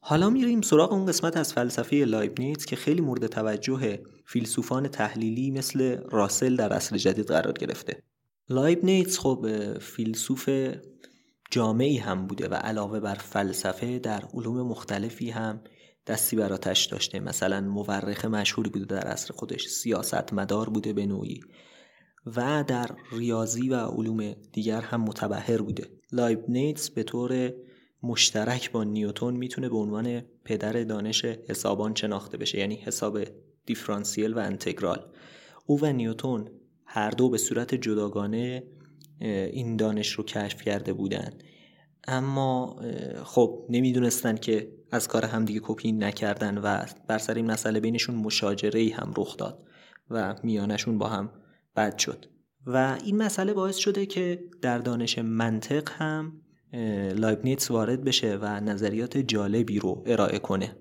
حالا 0.00 0.30
میریم 0.30 0.60
سراغ 0.60 0.92
اون 0.92 1.06
قسمت 1.06 1.36
از 1.36 1.52
فلسفه 1.52 1.96
لایبنیتس 1.96 2.66
که 2.66 2.76
خیلی 2.76 3.00
مورد 3.00 3.26
توجه 3.26 4.02
فیلسوفان 4.26 4.88
تحلیلی 4.88 5.50
مثل 5.50 5.96
راسل 6.10 6.56
در 6.56 6.72
عصر 6.72 6.96
جدید 6.96 7.26
قرار 7.26 7.52
گرفته. 7.52 8.02
لایبنیتس 8.48 9.18
خب 9.18 9.46
فیلسوف 9.78 10.48
جامعی 11.50 11.96
هم 11.96 12.26
بوده 12.26 12.48
و 12.48 12.54
علاوه 12.54 13.00
بر 13.00 13.14
فلسفه 13.14 13.98
در 13.98 14.24
علوم 14.34 14.68
مختلفی 14.68 15.30
هم 15.30 15.60
دستی 16.06 16.36
بر 16.36 16.52
آتش 16.52 16.86
داشته. 16.86 17.20
مثلا 17.20 17.60
مورخ 17.60 18.24
مشهوری 18.24 18.70
بوده 18.70 18.84
در 18.84 19.06
عصر 19.06 19.34
خودش 19.34 19.68
سیاست 19.68 20.32
مدار 20.32 20.70
بوده 20.70 20.92
به 20.92 21.06
نوعی 21.06 21.40
و 22.26 22.64
در 22.66 22.90
ریاضی 23.12 23.68
و 23.68 23.76
علوم 23.76 24.32
دیگر 24.52 24.80
هم 24.80 25.00
متبحر 25.00 25.62
بوده. 25.62 25.90
لایبنیتس 26.12 26.90
به 26.90 27.02
طور 27.02 27.52
مشترک 28.02 28.72
با 28.72 28.84
نیوتون 28.84 29.36
می‌تونه 29.36 29.68
به 29.68 29.76
عنوان 29.76 30.20
پدر 30.44 30.84
دانش 30.84 31.24
حسابان 31.24 31.94
شناخته 31.94 32.36
بشه 32.36 32.58
یعنی 32.58 32.74
حساب 32.74 33.18
دیفرانسیل 33.66 34.34
و 34.34 34.38
انتگرال. 34.38 35.12
او 35.66 35.80
و 35.80 35.92
نیوتون 35.92 36.50
هر 36.94 37.10
دو 37.10 37.28
به 37.28 37.38
صورت 37.38 37.74
جداگانه 37.74 38.62
این 39.20 39.76
دانش 39.76 40.12
رو 40.12 40.24
کشف 40.24 40.62
کرده 40.62 40.92
بودن. 40.92 41.30
اما 42.08 42.80
خب 43.24 43.66
نمی‌دونستن 43.68 44.36
که 44.36 44.68
از 44.90 45.08
کار 45.08 45.24
همدیگه 45.24 45.60
کپی 45.62 45.92
نکردن 45.92 46.58
و 46.58 46.84
بر 47.08 47.18
سر 47.18 47.34
این 47.34 47.50
مسئله 47.50 47.80
بینشون 47.80 48.14
مشاجره 48.14 48.80
ای 48.80 48.88
هم 48.88 49.14
رخ 49.16 49.36
داد 49.36 49.64
و 50.10 50.34
میانشون 50.42 50.98
با 50.98 51.08
هم 51.08 51.30
بد 51.76 51.98
شد. 51.98 52.26
و 52.66 52.98
این 53.04 53.16
مسئله 53.16 53.52
باعث 53.52 53.76
شده 53.76 54.06
که 54.06 54.44
در 54.62 54.78
دانش 54.78 55.18
منطق 55.18 55.88
هم 55.92 56.40
لایبنیتس 57.14 57.70
وارد 57.70 58.04
بشه 58.04 58.38
و 58.42 58.60
نظریات 58.60 59.18
جالبی 59.18 59.78
رو 59.78 60.02
ارائه 60.06 60.38
کنه. 60.38 60.76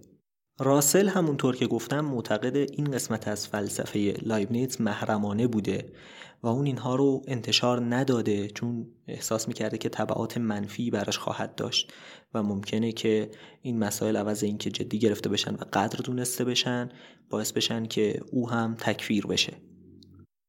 راسل 0.60 1.07
همونطور 1.07 1.55
که 1.55 1.67
گفتم 1.67 2.00
معتقد 2.00 2.55
این 2.55 2.91
قسمت 2.91 3.27
از 3.27 3.48
فلسفه 3.48 4.13
لایبنیتس 4.22 4.81
محرمانه 4.81 5.48
بوده 5.48 5.93
و 6.43 6.48
اون 6.48 6.65
اینها 6.65 6.95
رو 6.95 7.22
انتشار 7.27 7.95
نداده 7.95 8.48
چون 8.48 8.88
احساس 9.07 9.48
می‌کرده 9.48 9.77
که 9.77 9.89
طبعات 9.89 10.38
منفی 10.38 10.91
براش 10.91 11.17
خواهد 11.17 11.55
داشت 11.55 11.93
و 12.33 12.43
ممکنه 12.43 12.91
که 12.91 13.31
این 13.62 13.79
مسائل 13.79 14.17
عوض 14.17 14.43
اینکه 14.43 14.69
جدی 14.72 15.00
گرفته 15.00 15.29
بشن 15.29 15.53
و 15.53 15.63
قدر 15.74 16.00
دونسته 16.03 16.45
بشن 16.45 16.89
باعث 17.29 17.51
بشن 17.51 17.86
که 17.86 18.19
او 18.31 18.50
هم 18.50 18.75
تکفیر 18.79 19.27
بشه. 19.27 19.53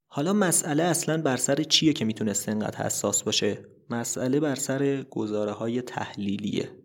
حالا 0.07 0.33
مسئله 0.33 0.83
اصلا 0.83 1.23
بر 1.23 1.37
سر 1.37 1.63
چیه 1.63 1.93
که 1.93 2.05
می‌تونسته 2.05 2.53
انقدر 2.53 2.87
حساس 2.87 3.23
باشه؟ 3.23 3.59
مسئله 3.91 4.41
بر 4.41 4.55
سر 4.55 5.03
گزاره 5.03 5.53
های 5.53 5.83
تحلیلیه. 5.83 6.84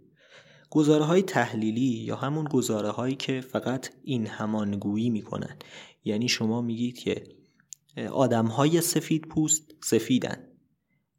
گزاره 0.69 1.03
های 1.03 1.21
تحلیلی 1.21 1.81
یا 1.81 2.15
همون 2.15 2.45
گزاره 2.45 2.89
هایی 2.89 3.15
که 3.15 3.41
فقط 3.41 3.89
این 4.03 4.27
همانگویی 4.27 5.09
می‌کنن. 5.09 5.55
یعنی 6.05 6.29
شما 6.29 6.61
میگید 6.61 6.97
که 6.97 7.23
آدم 8.11 8.45
های 8.45 8.81
سفید 8.81 9.21
پوست 9.21 9.75
سفیدن. 9.83 10.37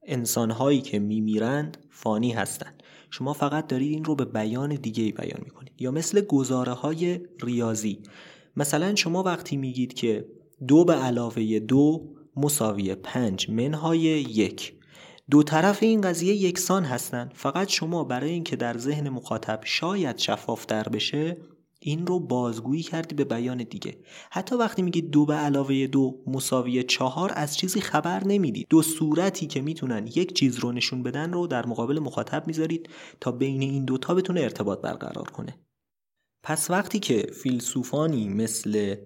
انسان 0.03 0.51
هایی 0.51 0.81
که 0.81 0.99
میمیرند 0.99 1.79
فانی 1.91 2.33
هستند 2.33 2.83
شما 3.11 3.33
فقط 3.33 3.67
دارید 3.67 3.93
این 3.93 4.05
رو 4.05 4.15
به 4.15 4.25
بیان 4.25 4.75
دیگه 4.75 5.13
بیان 5.13 5.41
می‌کنید. 5.45 5.73
یا 5.79 5.91
مثل 5.91 6.21
گزاره 6.21 6.73
های 6.73 7.21
ریاضی. 7.43 7.99
مثلا 8.57 8.95
شما 8.95 9.23
وقتی 9.23 9.57
میگید 9.57 9.95
که 9.95 10.29
دو 10.69 10.85
به 10.85 10.95
علاوه 10.95 11.59
دو 11.59 12.15
مساوی 12.37 12.95
پنج 12.95 13.51
منهای 13.51 14.01
یک. 14.01 14.80
دو 15.31 15.43
طرف 15.43 15.83
این 15.83 16.01
قضیه 16.01 16.35
یکسان 16.35 16.85
هستند. 16.85 17.33
فقط 17.35 17.69
شما 17.69 18.05
برای 18.05 18.31
اینکه 18.31 18.57
در 18.57 18.79
ذهن 18.79 19.09
مخاطب 19.09 19.61
شاید 19.65 20.19
شفاف 20.19 20.67
در 20.67 20.83
بشه 20.83 21.37
این 21.83 22.07
رو 22.07 22.21
بازگویی 22.21 22.83
کردی 22.83 23.15
به 23.15 23.25
بیان 23.25 23.57
دیگه. 23.57 23.99
حتی 24.31 24.57
وقتی 24.57 24.83
میگی 24.83 25.03
دو 25.03 25.27
به 25.27 25.35
علاوه 25.35 25.87
دو 25.87 26.23
مساوی 26.27 26.83
چهار 26.83 27.33
از 27.35 27.57
چیزی 27.57 27.81
خبر 27.81 28.25
نمی‌دید 28.25 28.67
دو 28.71 28.83
صورتی 28.83 29.47
که 29.47 29.61
می‌تونن 29.61 30.07
یک 30.07 30.33
چیز 30.33 30.59
رو 30.59 30.73
نشون 30.73 31.03
بدن 31.03 31.33
رو 31.33 31.47
در 31.47 31.67
مقابل 31.67 31.99
مخاطب 31.99 32.47
می‌ذارید 32.47 32.89
تا 33.21 33.33
بین 33.33 33.63
این 33.63 33.85
دوتا 33.85 34.15
بتونه 34.15 34.41
ارتباط 34.41 34.81
برقرار 34.81 35.31
کنه. 35.31 35.59
پس 36.43 36.71
وقتی 36.71 36.99
که 36.99 37.27
فیلسوفانی 37.43 38.29
مثل 38.29 38.97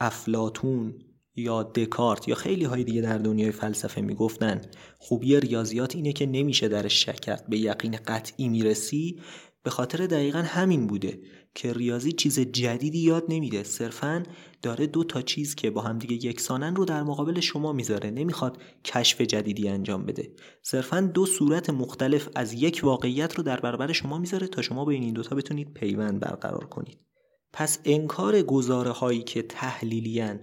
افلاتون 0.00 0.94
یا 1.40 1.62
دکارت 1.62 2.28
یا 2.28 2.34
خیلی 2.34 2.64
های 2.64 2.84
دیگه 2.84 3.00
در 3.00 3.18
دنیای 3.18 3.50
فلسفه 3.50 4.00
می‌گفتن 4.00 4.60
خوبی 4.98 5.40
ریاضیات 5.40 5.96
اینه 5.96 6.12
که 6.12 6.26
نمیشه 6.26 6.68
درش 6.68 7.04
شک 7.04 7.20
کرد 7.20 7.44
به 7.48 7.58
یقین 7.58 7.96
قطعی 8.06 8.48
می‌رسی. 8.48 9.20
به 9.62 9.70
خاطر 9.70 10.06
دقیقا 10.06 10.38
همین 10.38 10.86
بوده 10.86 11.20
که 11.54 11.72
ریاضی 11.72 12.12
چیز 12.12 12.40
جدیدی 12.40 12.98
یاد 12.98 13.24
نمیده. 13.28 13.62
صرفا 13.62 14.22
داره 14.62 14.86
دو 14.86 15.04
تا 15.04 15.22
چیز 15.22 15.54
که 15.54 15.70
با 15.70 15.80
همدیگه 15.80 16.26
یکسانن 16.26 16.76
رو 16.76 16.84
در 16.84 17.02
مقابل 17.02 17.40
شما 17.40 17.72
می‌ذاره. 17.72 18.10
نمی‌خواد 18.10 18.58
کشف 18.84 19.20
جدیدی 19.20 19.68
انجام 19.68 20.06
بده. 20.06 20.32
صرفا 20.62 21.00
دو 21.00 21.26
صورت 21.26 21.70
مختلف 21.70 22.28
از 22.34 22.52
یک 22.52 22.80
واقعیت 22.82 23.34
رو 23.34 23.42
در 23.42 23.60
برابر 23.60 23.92
شما 23.92 24.18
می‌ذاره 24.18 24.46
تا 24.46 24.62
شما 24.62 24.84
بین 24.84 25.02
این 25.02 25.14
دوتا 25.14 25.36
بتونید 25.36 25.74
پیوند 25.74 26.20
برقرار 26.20 26.64
کنید. 26.64 26.98
پس 27.52 27.78
انکار 27.84 28.42
گزاره 28.42 28.90
هایی 28.90 29.22
که 29.22 29.42
تحلیلیان 29.42 30.40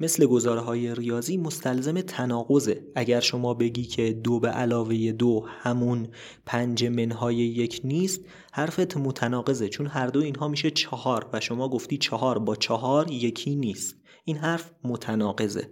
مثل 0.00 0.26
گزاره 0.26 0.60
های 0.60 0.94
ریاضی 0.94 1.36
مستلزم 1.36 2.00
تناقضه. 2.00 2.84
اگر 2.94 3.20
شما 3.20 3.54
بگی 3.54 3.84
که 3.84 4.12
دو 4.12 4.40
به 4.40 4.48
علاوه 4.48 5.12
دو 5.12 5.46
همون 5.48 6.08
پنج 6.46 6.84
منهای 6.84 7.36
یک 7.36 7.80
نیست 7.84 8.20
حرفت 8.52 8.96
متناقضه 8.96 9.68
چون 9.68 9.86
هر 9.86 10.06
دو 10.06 10.20
اینها 10.20 10.48
میشه 10.48 10.70
چهار 10.70 11.30
و 11.32 11.40
شما 11.40 11.68
گفتی 11.68 11.98
چهار 11.98 12.38
با 12.38 12.56
چهار 12.56 13.10
یکی 13.10 13.56
نیست. 13.56 13.96
این 14.24 14.36
حرف 14.36 14.70
متناقضه. 14.84 15.70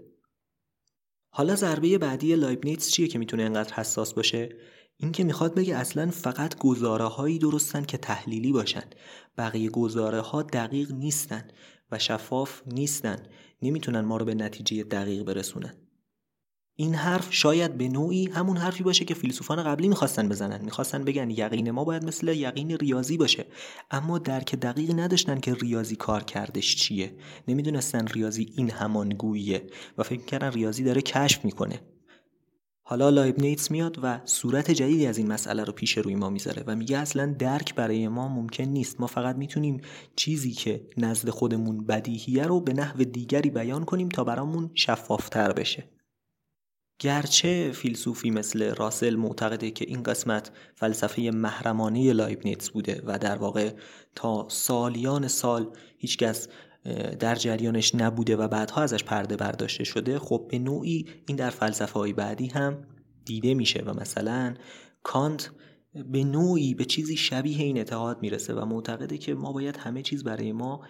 حالا 1.31 1.55
ضربه 1.55 1.99
بعدی 1.99 2.35
لایبنیتس 2.35 2.91
چیه 2.91 3.09
که 3.09 3.19
می‌تونه 3.19 3.43
انقدر 3.43 3.75
حساس 3.75 4.15
باشه؟ 4.15 4.49
این 4.97 5.13
که 5.13 5.25
می‌خواد 5.25 5.55
بگه 5.55 5.77
اصلا 5.77 6.11
فقط 6.11 6.59
گزاره 6.59 7.05
هایی 7.05 7.39
درستن 7.39 7.85
که 7.85 7.99
تحلیلی 7.99 8.53
باشن. 8.53 8.85
بقیه 9.39 9.71
گزاره 9.71 10.21
ها 10.21 10.43
دقیق 10.43 10.93
نیستن. 10.93 11.49
و 11.92 11.99
شفاف 11.99 12.62
نیستن. 12.66 13.16
نمی‌تونن 13.62 14.00
ما 14.00 14.16
رو 14.16 14.25
به 14.25 14.35
نتیجه 14.35 14.83
دقیق 14.83 15.23
برسونن. 15.23 15.75
این 16.80 16.95
حرف 16.95 17.35
شاید 17.35 17.78
به 17.78 17.88
نوعی 17.88 18.26
همون 18.26 18.57
حرفی 18.57 18.83
باشه 18.83 19.04
که 19.04 19.14
فیلسوفان 19.14 19.62
قبلی 19.62 19.88
می‌خواستن 19.88 20.28
بزنن. 20.28 20.64
می‌خواستن 20.64 21.04
بگن 21.04 21.30
یقین 21.30 21.71
ما 21.71 21.85
باید 21.85 22.04
مثل 22.04 22.28
یقین 22.28 22.76
ریاضی 22.76 23.16
باشه. 23.16 23.47
اما 23.90 24.18
درک 24.18 24.54
دقیقی 24.54 24.95
نداشتن 24.95 25.40
که 25.40 25.54
ریاضی 25.54 25.97
کار 25.97 26.25
کردش 26.25 26.76
چیه. 26.76 27.14
نمی‌دونستن 27.49 28.07
ریاضی 28.07 28.52
این 28.57 28.71
همانگوییه 28.71 29.66
و 29.99 30.02
فکر 30.02 30.25
کردن 30.25 30.52
ریاضی 30.52 30.85
داره 30.85 31.02
کشف 31.02 31.45
می‌کنه. 31.45 31.80
حالا 32.90 33.11
لایبنیتس 33.11 33.71
میاد 33.71 33.99
و 34.02 34.21
صورت 34.25 34.71
جدیدی 34.71 35.07
از 35.07 35.18
این 35.18 35.33
مسئله 35.33 35.64
رو 35.64 35.73
پیش 35.73 35.99
روی 35.99 36.14
ما 36.14 36.30
می‌ذاره 36.30 36.64
و 36.66 36.76
میگه 36.76 36.99
اصلا 36.99 37.35
درک 37.38 37.75
برای 37.75 38.09
ما 38.09 38.28
ممکن 38.28 38.64
نیست. 38.64 39.00
ما 39.00 39.07
فقط 39.07 39.37
می‌تونیم 39.37 39.80
چیزی 40.16 40.52
که 40.52 40.88
نزد 40.97 41.30
خودمون 41.30 41.87
بدیهیه 41.87 42.42
رو 42.42 42.61
به 42.61 42.73
نحو 42.73 43.04
دیگری 43.04 43.50
بیان 43.50 43.85
کنیم 43.85 44.09
تا 44.09 44.25
برامون 44.25 44.71
شفافتر 44.75 45.52
بشه. 45.52 45.88
گرچه 46.99 47.73
فیلسوفی 47.73 48.30
مثل 48.30 48.75
راسل 48.75 49.16
معتقده 49.16 49.71
که 49.71 49.85
این 49.88 50.02
قسمت 50.02 50.50
فلسفه 50.75 51.23
محرمانه 51.23 52.12
لایبنیتس 52.12 52.71
بوده 52.71 53.02
و 53.07 53.18
در 53.18 53.37
واقع 53.37 53.71
تا 54.14 54.47
سالیان 54.49 55.28
سال 55.28 55.71
هیچکس 55.99 56.49
در 57.21 57.35
جریانش 57.35 57.95
نبوده 57.95 58.37
و 58.37 58.49
بعدها 58.49 58.83
ازش 58.83 59.04
پرده 59.04 59.37
برداشته 59.37 59.85
شده 59.85 60.18
خب 60.18 60.47
به 60.50 60.59
نوعی 60.59 61.07
این 61.26 61.37
در 61.37 61.50
فلسفه 61.50 61.99
های 61.99 62.12
بعدی 62.12 62.47
هم 62.47 62.85
دیده 63.25 63.54
میشه 63.54 63.83
و 63.87 64.00
مثلا 64.00 64.54
کانت 65.02 65.50
به 66.12 66.25
نوعی 66.25 66.75
به 66.75 66.85
چیزی 66.85 67.16
شبیه 67.16 67.59
این 67.59 67.80
اتحاد 67.80 68.23
می‌رسه 68.23 68.54
و 68.54 68.64
معتقده 68.64 69.18
که 69.18 69.35
ما 69.35 69.52
باید 69.52 69.76
همه 69.76 70.02
چیز 70.02 70.25
برای 70.25 70.52
ما 70.52 70.80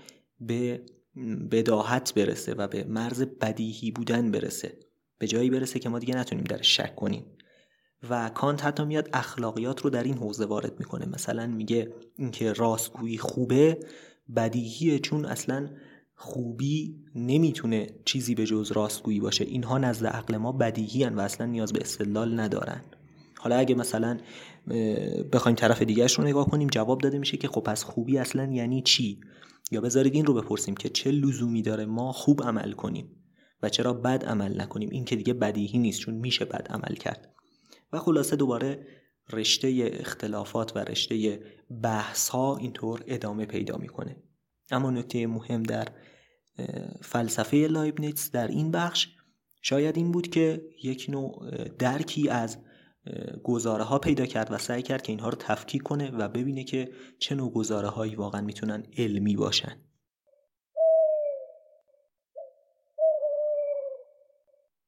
به 0.41 0.83
بداهت 1.51 2.15
برسه 2.15 2.55
و 2.55 2.69
به 2.69 2.85
مرز 2.85 3.23
بدیهی 3.23 3.91
بودن 3.91 4.31
برسه 4.31 4.79
به 5.19 5.27
جایی 5.27 5.51
برسه 5.51 5.79
که 5.79 5.89
ما 5.89 5.99
دیگه 5.99 6.17
نتونیم 6.17 6.45
در 6.45 6.63
شک 6.63 6.97
کنیم. 6.97 7.25
و 8.11 8.29
کانت 8.29 8.65
حتی 8.65 8.85
میاد 8.85 9.09
اخلاقیات 9.13 9.81
رو 9.81 9.91
در 9.91 10.03
این 10.03 10.19
حوزه 10.19 10.45
وارد 10.45 10.79
می‌کنه. 10.79 11.07
مثلا 11.07 11.47
میگه 11.47 11.93
اینکه 12.17 12.53
راستگویی 12.53 13.19
خوبه 13.19 13.81
بدیهیه 14.37 14.99
چون 14.99 15.25
اصلا 15.25 15.69
خوبی 16.21 16.97
نمی‌تونه 17.15 17.87
چیزی 18.05 18.35
به 18.35 18.47
جز 18.47 18.73
راستگویی 18.73 19.21
باشه. 19.21 19.45
اینها 19.45 19.79
نزد 19.79 20.07
عقل 20.07 20.37
ما 20.37 20.53
بدیهی 20.53 21.05
و 21.05 21.21
اصلا 21.21 21.47
نیاز 21.47 21.73
به 21.73 21.81
استدلال 21.81 22.41
ندارن. 22.41 22.81
حالا 23.39 23.57
اگه 23.57 23.75
مثلا 23.75 24.19
بخوایم 25.33 25.57
طرف 25.57 25.83
دیگرش 25.83 26.19
رو 26.19 26.25
نگاه 26.25 26.47
کنیم 26.51 26.69
جواب 26.69 27.01
داده 27.01 27.19
میشه 27.19 27.37
که 27.37 27.49
خب 27.49 27.61
پس 27.61 27.85
خوبی 27.85 28.19
اصلا 28.19 28.53
یعنی 28.53 28.83
چی؟ 28.83 29.21
یا 29.71 29.81
بذارید 29.81 30.15
این 30.15 30.27
رو 30.27 30.35
بپرسیم 30.35 30.75
که 30.75 30.89
چه 30.89 31.11
لزومی 31.11 31.63
داره 31.63 31.87
ما 31.87 32.13
خوب 32.13 32.43
عمل 32.43 32.73
کنیم 32.73 33.11
و 33.63 33.69
چرا 33.69 33.93
بد 33.93 34.25
عمل 34.25 34.61
نکنیم؟ 34.61 34.91
این 34.91 35.05
که 35.05 35.17
دیگه 35.17 35.35
بدیهی 35.35 35.79
نیست 35.79 36.01
چون 36.01 36.15
میشه 36.15 36.45
بد 36.45 36.69
عمل 36.71 36.95
کرد. 36.95 37.35
و 37.93 37.99
خلاصه 37.99 38.37
دوباره 38.37 38.87
رشته 39.33 39.91
اختلافات 39.93 40.77
و 40.77 40.79
رشته 40.79 41.41
بحث 41.83 42.29
ها 42.29 42.57
اینطور 42.57 43.05
ادامه 43.07 43.47
پیدا 43.47 43.77
می‌کنه. 43.77 44.17
اما 44.71 44.91
نکته 44.91 45.27
مهم 45.27 45.63
در 45.63 45.89
فلسفه 47.03 47.57
لایبنیتس 47.57 48.31
در 48.31 48.49
این 48.49 48.71
بخش 48.71 49.09
شاید 49.63 49.97
این 49.97 50.13
بود 50.13 50.29
که 50.29 50.63
یک 50.83 51.07
نوع 51.09 51.51
درکی 51.69 52.29
از 52.29 52.59
گزاره 53.45 53.85
ها 53.85 53.99
پیدا 53.99 54.27
کرد 54.27 54.53
و 54.53 54.59
سعی 54.59 54.83
کرد 54.83 55.03
که 55.03 55.13
اینها 55.13 55.29
رو 55.29 55.37
تفکیک 55.41 55.83
کنه 55.83 56.11
و 56.11 56.29
ببینه 56.29 56.65
که 56.65 56.93
چه 57.19 57.35
نوع 57.35 57.53
گزاره 57.53 57.89
هایی 57.89 58.15
واقعا 58.15 58.41
می‌تونن 58.41 58.87
علمی 58.99 59.37
باشن. 59.37 59.83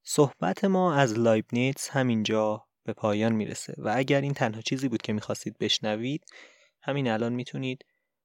صحبت 0.03 0.64
ما 0.64 0.95
از 0.95 1.19
لایبنیتس 1.19 1.88
همینجا 1.90 2.66
به 2.85 2.93
پایان 2.93 3.33
می‌رسه 3.33 3.75
و 3.79 3.93
اگر 3.97 4.21
این 4.21 4.35
تنها 4.35 4.61
چیزی 4.61 4.88
بود 4.88 5.03
که 5.03 5.12
می‌خواستید 5.12 5.59
بشنوید 5.59 6.25
همین 6.83 7.09
الان 7.09 7.33
می‌تونید 7.33 7.85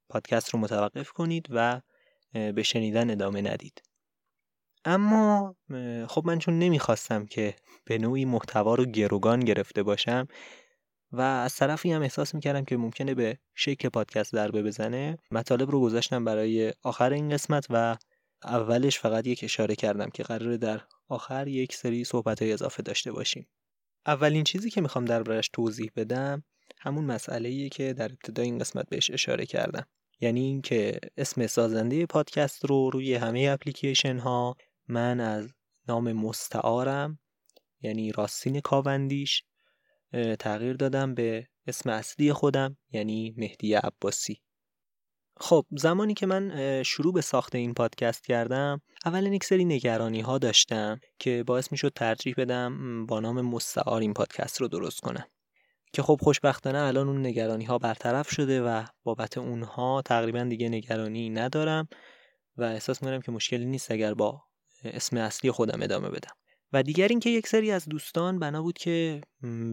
پادکست 0.09 0.49
رو 0.49 0.59
متوقف 0.59 1.11
کنید 1.11 1.47
و 1.49 1.81
به 2.33 2.63
شنیدن 2.63 3.09
ادامه 3.09 3.41
ندید. 3.41 3.83
اما 4.85 5.55
خب 6.07 6.23
من 6.25 6.39
چون 6.39 6.59
نمی‌خواستم 6.59 7.25
که 7.25 7.55
به 7.85 7.97
نوعی 7.97 8.25
محتوا 8.25 8.75
رو 8.75 8.85
گروگان 8.85 9.39
گرفته 9.39 9.83
باشم 9.83 10.27
و 11.11 11.21
از 11.21 11.55
طرفی 11.55 11.91
هم 11.91 12.01
احساس 12.01 12.35
می‌کردم 12.35 12.65
که 12.65 12.77
ممکنه 12.77 13.13
به 13.13 13.37
شکل 13.55 13.89
پادکست 13.89 14.31
ضربه 14.31 14.63
بزنه 14.63 15.17
مطالب 15.31 15.71
رو 15.71 15.81
گذاشتم 15.81 16.25
برای 16.25 16.73
آخر 16.83 17.13
این 17.13 17.29
قسمت 17.29 17.65
و 17.69 17.97
اولش 18.43 18.99
فقط 18.99 19.27
یک 19.27 19.43
اشاره 19.43 19.75
کردم 19.75 20.09
که 20.09 20.23
قراره 20.23 20.57
در 20.57 20.81
آخر 21.07 21.47
یک 21.47 21.75
سری 21.75 22.03
صحبت 22.03 22.41
های 22.41 22.51
اضافه 22.51 22.83
داشته 22.83 23.11
باشیم. 23.11 23.47
اولین 24.05 24.43
چیزی 24.43 24.69
که 24.69 24.81
می‌خوام 24.81 25.05
دربارش 25.05 25.49
توضیح 25.53 25.91
بدم 25.95 26.43
همون 26.79 27.05
مسئله 27.05 27.69
که 27.69 27.93
در 27.93 28.05
ابتدای 28.05 28.45
این 28.45 28.59
قسمت 28.59 28.89
بهش 28.89 29.11
اشاره 29.11 29.45
کردم. 29.45 29.85
یعنی 30.19 30.41
اینکه 30.41 30.99
اسم 31.17 31.47
سازنده 31.47 32.05
پادکست 32.05 32.65
رو 32.65 32.89
روی 32.89 33.15
همه 33.15 33.49
اپلیکیشن 33.51 34.17
ها 34.17 34.55
من 34.87 35.19
از 35.19 35.53
نام 35.87 36.13
مستعارم 36.13 37.19
یعنی 37.81 38.11
راستین 38.11 38.59
کاوندیش 38.59 39.43
تغییر 40.39 40.73
دادم 40.73 41.13
به 41.13 41.47
اسم 41.67 41.89
اصلی 41.89 42.33
خودم 42.33 42.77
یعنی 42.91 43.33
مهدی 43.37 43.73
عباسی. 43.73 44.41
خب 45.37 45.65
زمانی 45.71 46.13
که 46.13 46.25
من 46.25 46.83
شروع 46.83 47.13
به 47.13 47.21
ساخت 47.21 47.55
این 47.55 47.73
پادکست 47.73 48.25
کردم 48.25 48.81
اول 49.05 49.33
یک 49.33 49.43
سری 49.43 49.65
نگرانی 49.65 50.21
ها 50.21 50.37
داشتم 50.37 50.99
که 51.19 51.43
باعث 51.47 51.71
می 51.71 51.77
شد 51.77 51.93
ترجیح 51.95 52.33
بدم 52.37 53.05
با 53.05 53.19
نام 53.19 53.41
مستعار 53.41 54.01
این 54.01 54.13
پادکست 54.13 54.61
رو 54.61 54.67
درست 54.67 54.99
کنم. 54.99 55.25
که 55.95 56.01
خب 56.01 56.19
خوشبختانه 56.21 56.79
الان 56.79 57.07
اون 57.07 57.25
نگرانی 57.25 57.65
ها 57.65 57.77
برطرف 57.77 58.31
شده 58.31 58.61
و 58.61 58.83
بابت 59.03 59.37
اونها 59.37 60.01
تقریبا 60.05 60.43
دیگه 60.43 60.69
نگرانی 60.69 61.29
ندارم 61.29 61.87
و 62.57 62.63
احساس 62.63 63.03
می‌کنم 63.03 63.21
که 63.21 63.31
مشکلی 63.31 63.65
نیست 63.65 63.91
اگر 63.91 64.13
با 64.13 64.43
اسم 64.83 65.17
اصلی 65.17 65.51
خودم 65.51 65.81
ادامه 65.81 66.09
بدم. 66.09 66.33
و 66.73 66.83
دیگر 66.83 67.07
اینکه 67.07 67.29
یک 67.29 67.47
سری 67.47 67.71
از 67.71 67.85
دوستان 67.85 68.39
بنا 68.39 68.61
بود 68.61 68.77
که 68.77 69.21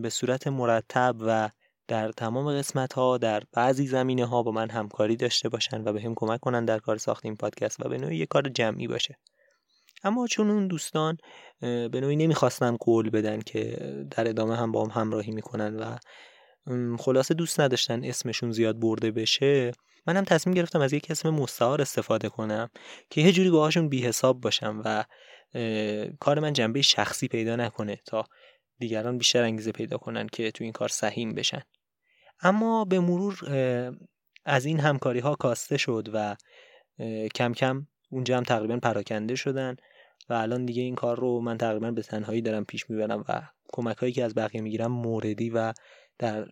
به 0.03 0.11
صورت 0.11 0.47
مرتب 0.47 1.17
و 1.21 1.51
در 1.89 2.13
تمام 2.13 2.59
قسمت 2.59 2.93
ها 2.93 3.19
در 3.19 3.43
بعضی 3.53 3.87
زمینه 3.87 4.27
ها 4.27 4.43
با 4.43 4.53
من 4.53 4.71
همکاری 4.71 5.17
داشته 5.17 5.49
باشن 5.49 5.83
و 5.85 5.93
به 5.93 6.03
هم 6.03 6.15
کمک 6.17 6.41
کنن 6.41 6.65
در 6.65 6.79
کار 6.79 6.97
ساخت 6.97 7.25
این 7.25 7.37
پادکست 7.37 7.87
و 7.87 7.89
به 7.89 7.99
نوعی 7.99 8.17
یک 8.17 8.29
کار 8.29 8.49
جمعی 8.49 8.89
باشه. 8.89 9.19
اما 10.03 10.27
چون 10.27 10.51
اون 10.51 10.67
دوستان 10.67 11.19
به 11.61 12.01
نوعی 12.01 12.17
نمی‌خواستن 12.17 12.77
قول 12.77 13.11
بدن 13.11 13.41
که 13.41 13.77
در 14.11 14.29
ادامه 14.29 14.57
هم 14.57 14.73
با 14.73 14.85
هم 14.85 15.03
همراهی 15.03 15.33
می‌کنن 15.33 15.77
و 15.77 15.97
خلاصه 16.97 17.35
دوست 17.35 17.61
نداشتن 17.61 18.05
اسمشون 18.05 18.53
زیاد 18.53 18.81
برده 18.81 19.11
بشه 19.11 19.73
منم 20.07 20.25
تصمیم 20.25 20.55
گرفتم 20.55 20.81
از 20.81 20.93
یک 20.93 21.11
اسم 21.11 21.31
مستعار 21.31 21.83
استفاده 21.83 22.29
کنم 22.29 22.71
که 23.11 23.21
یه 23.21 23.33
جوری 23.33 23.51
باهاشون 23.51 23.89
بی 23.89 24.03
حساب 24.03 24.41
باشم 24.41 24.83
و 24.85 25.05
کار 26.21 26.41
من 26.41 26.53
جنبه 26.53 26.83
شخصی 26.83 27.29
پیدا 27.29 27.57
نکنه 27.57 28.01
تا 28.07 28.25
دیگران 28.79 29.19
بیشتر 29.19 29.43
انگیزه 29.43 29.73
پیدا 29.73 29.99
کنن 29.99 30.27
که 30.27 30.51
تو 30.51 30.65
این 30.65 30.73
کار 30.73 30.89
سهیم 30.89 31.35
بشن. 31.35 31.63
اما 32.41 32.85
به 32.85 33.01
مرور 33.01 33.39
از 34.45 34.65
این 34.65 34.81
همکاری 34.81 35.21
ها 35.21 35.35
کاسته 35.35 35.77
شد 35.77 36.09
و 36.13 36.37
کم 37.35 37.53
کم 37.53 37.87
اونجا 38.11 38.37
هم 38.37 38.43
تقریبا 38.43 38.77
پراکنده 38.77 39.35
شدن. 39.35 39.77
و 40.29 40.33
الان 40.33 40.65
دیگه 40.65 40.83
این 40.83 40.95
کار 40.95 41.21
رو 41.21 41.41
من 41.41 41.59
تقریبا 41.59 41.91
به 41.91 42.03
تنهایی 42.03 42.43
دارم 42.43 42.65
پیش 42.65 42.91
می‌برم 42.91 43.25
و 43.29 43.43
کمک 43.73 43.97
هایی 43.97 44.13
که 44.13 44.25
از 44.25 44.35
بقیه 44.35 44.61
می‌گیرم 44.61 44.93
موردی 44.93 45.51
و 45.51 45.73
در 46.19 46.49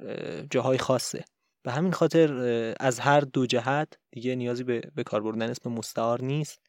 جاهای 0.50 0.78
خاصه. 0.78 1.24
به 1.62 1.72
همین 1.72 1.92
خاطر 1.92 2.32
از 2.80 3.00
هر 3.00 3.20
دو 3.20 3.46
جهت 3.46 3.98
دیگه 4.10 4.34
نیازی 4.34 4.64
به, 4.64 4.82
به 4.94 5.02
کار 5.02 5.22
بردن 5.22 5.50
اسم 5.50 5.70
مستعار 5.70 6.22
نیست 6.22 6.60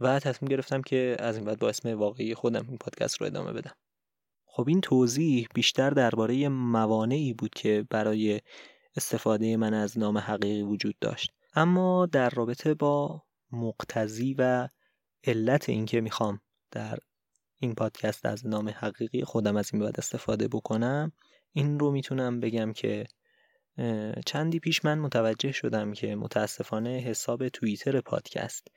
و 0.00 0.18
تصمیم 0.18 0.48
گرفتم 0.48 0.82
که 0.82 1.16
از 1.18 1.36
این 1.36 1.44
بعد 1.44 1.58
با 1.58 1.68
اسم 1.68 1.98
واقعی 1.98 2.34
خودم 2.34 2.66
این 2.68 2.78
پادکست 2.78 3.20
رو 3.20 3.26
ادامه 3.26 3.52
بدم. 3.52 3.74
خب 4.46 4.68
این 4.68 4.80
توضیح 4.80 5.48
بیشتر 5.54 5.90
درباره 5.90 6.48
موانعی 6.48 7.32
بود 7.34 7.54
که 7.54 7.86
برای 7.90 8.40
استفاده 8.96 9.56
من 9.56 9.74
از 9.74 9.98
نام 9.98 10.18
حقیقی 10.18 10.62
وجود 10.62 10.94
داشت. 11.00 11.32
اما 11.54 12.06
در 12.06 12.30
رابطه 12.30 12.74
با 12.74 13.22
مقتضی 13.52 14.34
و 14.38 14.68
علت 15.24 15.68
اینکه 15.68 16.00
می‌خوام 16.00 16.40
در 16.70 16.98
این 17.60 17.74
پادکست 17.74 18.26
از 18.26 18.46
نام 18.46 18.68
حقیقی 18.68 19.24
خودم 19.24 19.56
از 19.56 19.70
این 19.72 19.82
بعد 19.82 19.98
استفاده 19.98 20.48
بکنم 20.48 21.12
این 21.52 21.78
رو 21.78 21.90
می‌تونم 21.90 22.40
بگم 22.40 22.72
که 22.72 23.06
چندی 24.26 24.58
پیش 24.60 24.84
من 24.84 24.98
متوجه 24.98 25.52
شدم 25.52 25.92
که 25.92 26.14
متاسفانه 26.16 26.98
حساب 26.98 27.48
توییتر 27.48 28.00
پادکست 28.00 28.68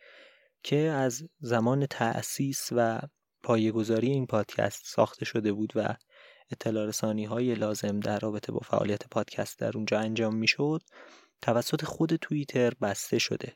که 0.64 0.78
از 0.78 1.24
زمان 1.40 1.86
تأسیس 1.86 2.70
و 2.72 3.02
پایگذاری 3.44 4.08
این 4.08 4.26
پادکست 4.26 4.82
ساخته 4.86 5.26
شده 5.26 5.54
بود 5.54 5.74
و 5.76 5.96
اطلاع 6.52 6.86
رسانی 6.86 7.26
های 7.26 7.56
لازم 7.56 8.00
در 8.00 8.20
رابطه 8.20 8.52
با 8.52 8.60
فعالیت 8.60 9.08
پادکست 9.08 9.60
در 9.60 9.72
اونجا 9.76 10.00
انجام 10.00 10.36
می‌شد 10.36 10.82
توسط 11.42 11.86
خود 11.86 12.16
توییتر 12.16 12.74
بسته 12.82 13.20
شده. 13.20 13.54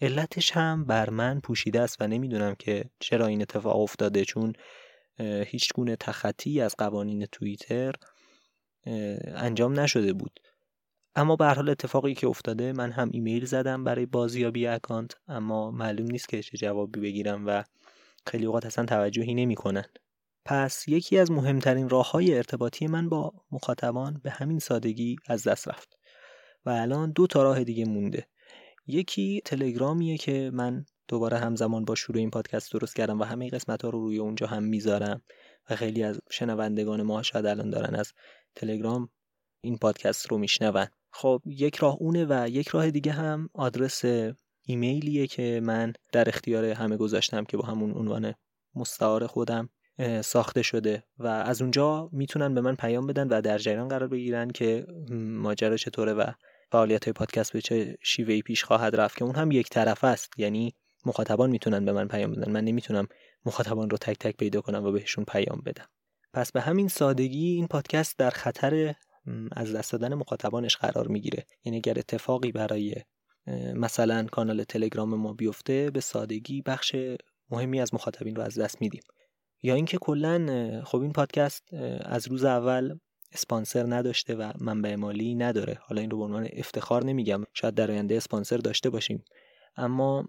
علتش 0.00 0.50
هم 0.50 0.84
بر 0.84 1.10
من 1.10 1.40
پوشیده 1.40 1.80
است 1.80 1.96
و 2.00 2.06
نمی‌دونم 2.06 2.54
که 2.54 2.84
چرا 3.00 3.26
این 3.26 3.42
اتفاق 3.42 3.80
افتاده 3.80 4.24
چون 4.24 4.52
هیچ 5.46 5.72
گونه 5.74 5.96
تخطی 5.96 6.60
از 6.60 6.74
قوانین 6.78 7.26
توییتر 7.26 7.94
انجام 9.26 9.80
نشده 9.80 10.12
بود. 10.12 10.40
اما 11.16 11.36
به 11.36 11.46
حال 11.46 11.68
اتفاقی 11.68 12.14
که 12.14 12.26
افتاده 12.26 12.72
من 12.72 12.92
هم 12.92 13.10
ایمیل 13.12 13.44
زدم 13.44 13.84
برای 13.84 14.06
بازیابی 14.06 14.66
اکانت 14.66 15.14
اما 15.28 15.70
معلوم 15.70 16.06
نیست 16.06 16.28
که 16.28 16.42
چه 16.42 16.58
جوابی 16.58 17.00
بگیرم 17.00 17.46
و 17.46 17.64
خیلی 18.26 18.46
اوقات 18.46 18.66
اصلا 18.66 18.84
توجهی 18.84 19.34
نمی‌کنن. 19.34 19.84
پس 20.44 20.88
یکی 20.88 21.18
از 21.18 21.30
مهمترین 21.30 21.88
راه 21.88 22.10
های 22.10 22.36
ارتباطی 22.36 22.86
من 22.86 23.08
با 23.08 23.32
مخاطبان 23.50 24.20
به 24.22 24.30
همین 24.30 24.58
سادگی 24.58 25.16
از 25.26 25.48
دست 25.48 25.68
رفت 25.68 25.98
و 26.66 26.70
الان 26.70 27.12
دو 27.12 27.26
تا 27.26 27.42
راه 27.42 27.64
دیگه 27.64 27.84
مونده. 27.84 28.26
یکی 28.86 29.42
تلگرامیه 29.44 30.18
که 30.18 30.50
من 30.54 30.86
دوباره 31.08 31.38
همزمان 31.38 31.84
با 31.84 31.94
شروع 31.94 32.18
این 32.18 32.30
پادکست 32.30 32.72
درست 32.72 32.96
کردم 32.96 33.20
و 33.20 33.24
همه 33.24 33.50
قسمت 33.50 33.82
ها 33.82 33.90
رو 33.90 34.00
روی 34.00 34.18
اونجا 34.18 34.46
هم 34.46 34.62
می‌ذارم 34.62 35.22
و 35.70 35.76
خیلی 35.76 36.02
از 36.02 36.20
شنوندگان 36.30 37.02
ما 37.02 37.22
شاید 37.22 37.46
الان 37.46 37.70
دارن 37.70 37.94
از 37.94 38.12
تلگرام 38.54 39.08
این 39.60 39.78
پادکست 39.78 40.30
رو 40.30 40.38
میشنون. 40.38 40.86
خب 41.10 41.42
یک 41.46 41.76
راه 41.76 41.96
اونه 42.00 42.26
و 42.28 42.48
یک 42.48 42.68
راه 42.68 42.90
دیگه 42.90 43.12
هم 43.12 43.48
آدرس 43.54 44.04
ایمیلیه 44.66 45.26
که 45.26 45.60
من 45.62 45.92
در 46.12 46.28
اختیار 46.28 46.64
همه 46.64 46.96
گذاشتم 46.96 47.44
که 47.44 47.56
با 47.56 47.66
همون 47.66 47.92
عنوان 47.92 48.34
مستعار 48.74 49.26
خودم 49.26 49.68
ساخته 50.24 50.62
شده 50.62 51.04
و 51.18 51.26
از 51.26 51.62
اونجا 51.62 52.08
می‌تونن 52.12 52.54
به 52.54 52.60
من 52.60 52.74
پیام 52.74 53.06
بدن 53.06 53.28
و 53.28 53.40
در 53.40 53.58
جریان 53.58 53.88
قرار 53.88 54.08
بگیرن 54.08 54.50
که 54.50 54.86
ماجرا 55.10 55.76
چطوره 55.76 56.12
و 56.12 56.24
فعالیت 56.74 57.04
های 57.04 57.12
پادکست 57.12 57.52
به 57.52 57.60
چه 57.60 57.96
شیوهی 58.02 58.42
پیش 58.42 58.64
خواهد 58.64 58.96
رفت 58.96 59.16
که 59.16 59.24
اون 59.24 59.34
هم 59.34 59.50
یک 59.50 59.68
طرف 59.68 60.04
است. 60.04 60.32
یعنی 60.36 60.74
مخاطبان 61.06 61.50
می‌تونن 61.50 61.84
به 61.84 61.92
من 61.92 62.08
پیام 62.08 62.32
بدن. 62.32 62.52
من 62.52 62.64
نمی‌تونم 62.64 63.08
مخاطبان 63.46 63.90
رو 63.90 63.96
تک 63.98 64.18
تک 64.18 64.36
پیدا 64.36 64.60
کنم 64.60 64.84
و 64.84 64.92
بهشون 64.92 65.24
پیام 65.24 65.62
بدم. 65.66 65.86
پس 66.32 66.52
به 66.52 66.60
همین 66.60 66.88
سادگی 66.88 67.46
این 67.46 67.66
پادکست 67.66 68.18
در 68.18 68.30
خطر 68.30 68.94
از 69.52 69.74
دست 69.74 69.92
دادن 69.92 70.14
مخاطبانش 70.14 70.76
قرار 70.76 71.08
می‌گیره. 71.08 71.46
یعنی 71.64 71.76
اگر 71.76 71.98
اتفاقی 71.98 72.52
برای 72.52 72.94
مثلا 73.74 74.24
کانال 74.24 74.64
تلگرام 74.64 75.14
ما 75.14 75.32
بیفته 75.32 75.90
به 75.90 76.00
سادگی 76.00 76.62
بخش 76.62 76.96
مهمی 77.50 77.80
از 77.80 77.94
مخاطبین 77.94 78.36
رو 78.36 78.42
از 78.42 78.58
دست 78.58 78.80
میدیم. 78.80 79.02
یا 79.62 79.74
اینکه 79.74 79.98
کلا 79.98 80.82
خب 80.84 81.00
این 81.00 81.12
پادکست 81.12 81.74
از 82.02 82.28
روز 82.28 82.44
اول 82.44 82.98
اسپانسر 83.34 83.94
نداشته 83.94 84.34
و 84.34 84.52
منبع 84.60 84.94
مالی 84.94 85.34
نداره. 85.34 85.78
حالا 85.80 86.00
این 86.00 86.10
رو 86.10 86.18
به 86.18 86.24
عنوان 86.24 86.48
افتخار 86.52 87.04
نمیگم. 87.04 87.44
شاید 87.52 87.74
در 87.74 87.90
آینده 87.90 88.16
اسپانسر 88.16 88.56
داشته 88.56 88.90
باشیم. 88.90 89.24
اما 89.76 90.26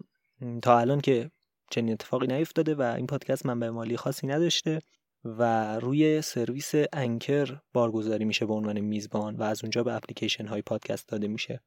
تا 0.62 0.78
الان 0.78 1.00
که 1.00 1.30
چنین 1.70 1.92
اتفاقی 1.92 2.26
نیفتاده 2.26 2.74
و 2.74 2.82
این 2.82 3.06
پادکست 3.06 3.46
منبع 3.46 3.68
مالی 3.68 3.96
خاصی 3.96 4.26
نداشته 4.26 4.80
و 5.24 5.74
روی 5.78 6.22
سرویس 6.22 6.72
انکر 6.92 7.60
بارگذاری 7.72 8.24
میشه 8.24 8.46
به 8.46 8.52
عنوان 8.52 8.80
میزبان 8.80 9.36
و 9.36 9.42
از 9.42 9.64
اونجا 9.64 9.82
به 9.82 9.94
اپلیکیشن 9.94 10.46
های 10.46 10.62
پادکست 10.62 11.08
داده 11.08 11.28
میشه 11.28 11.60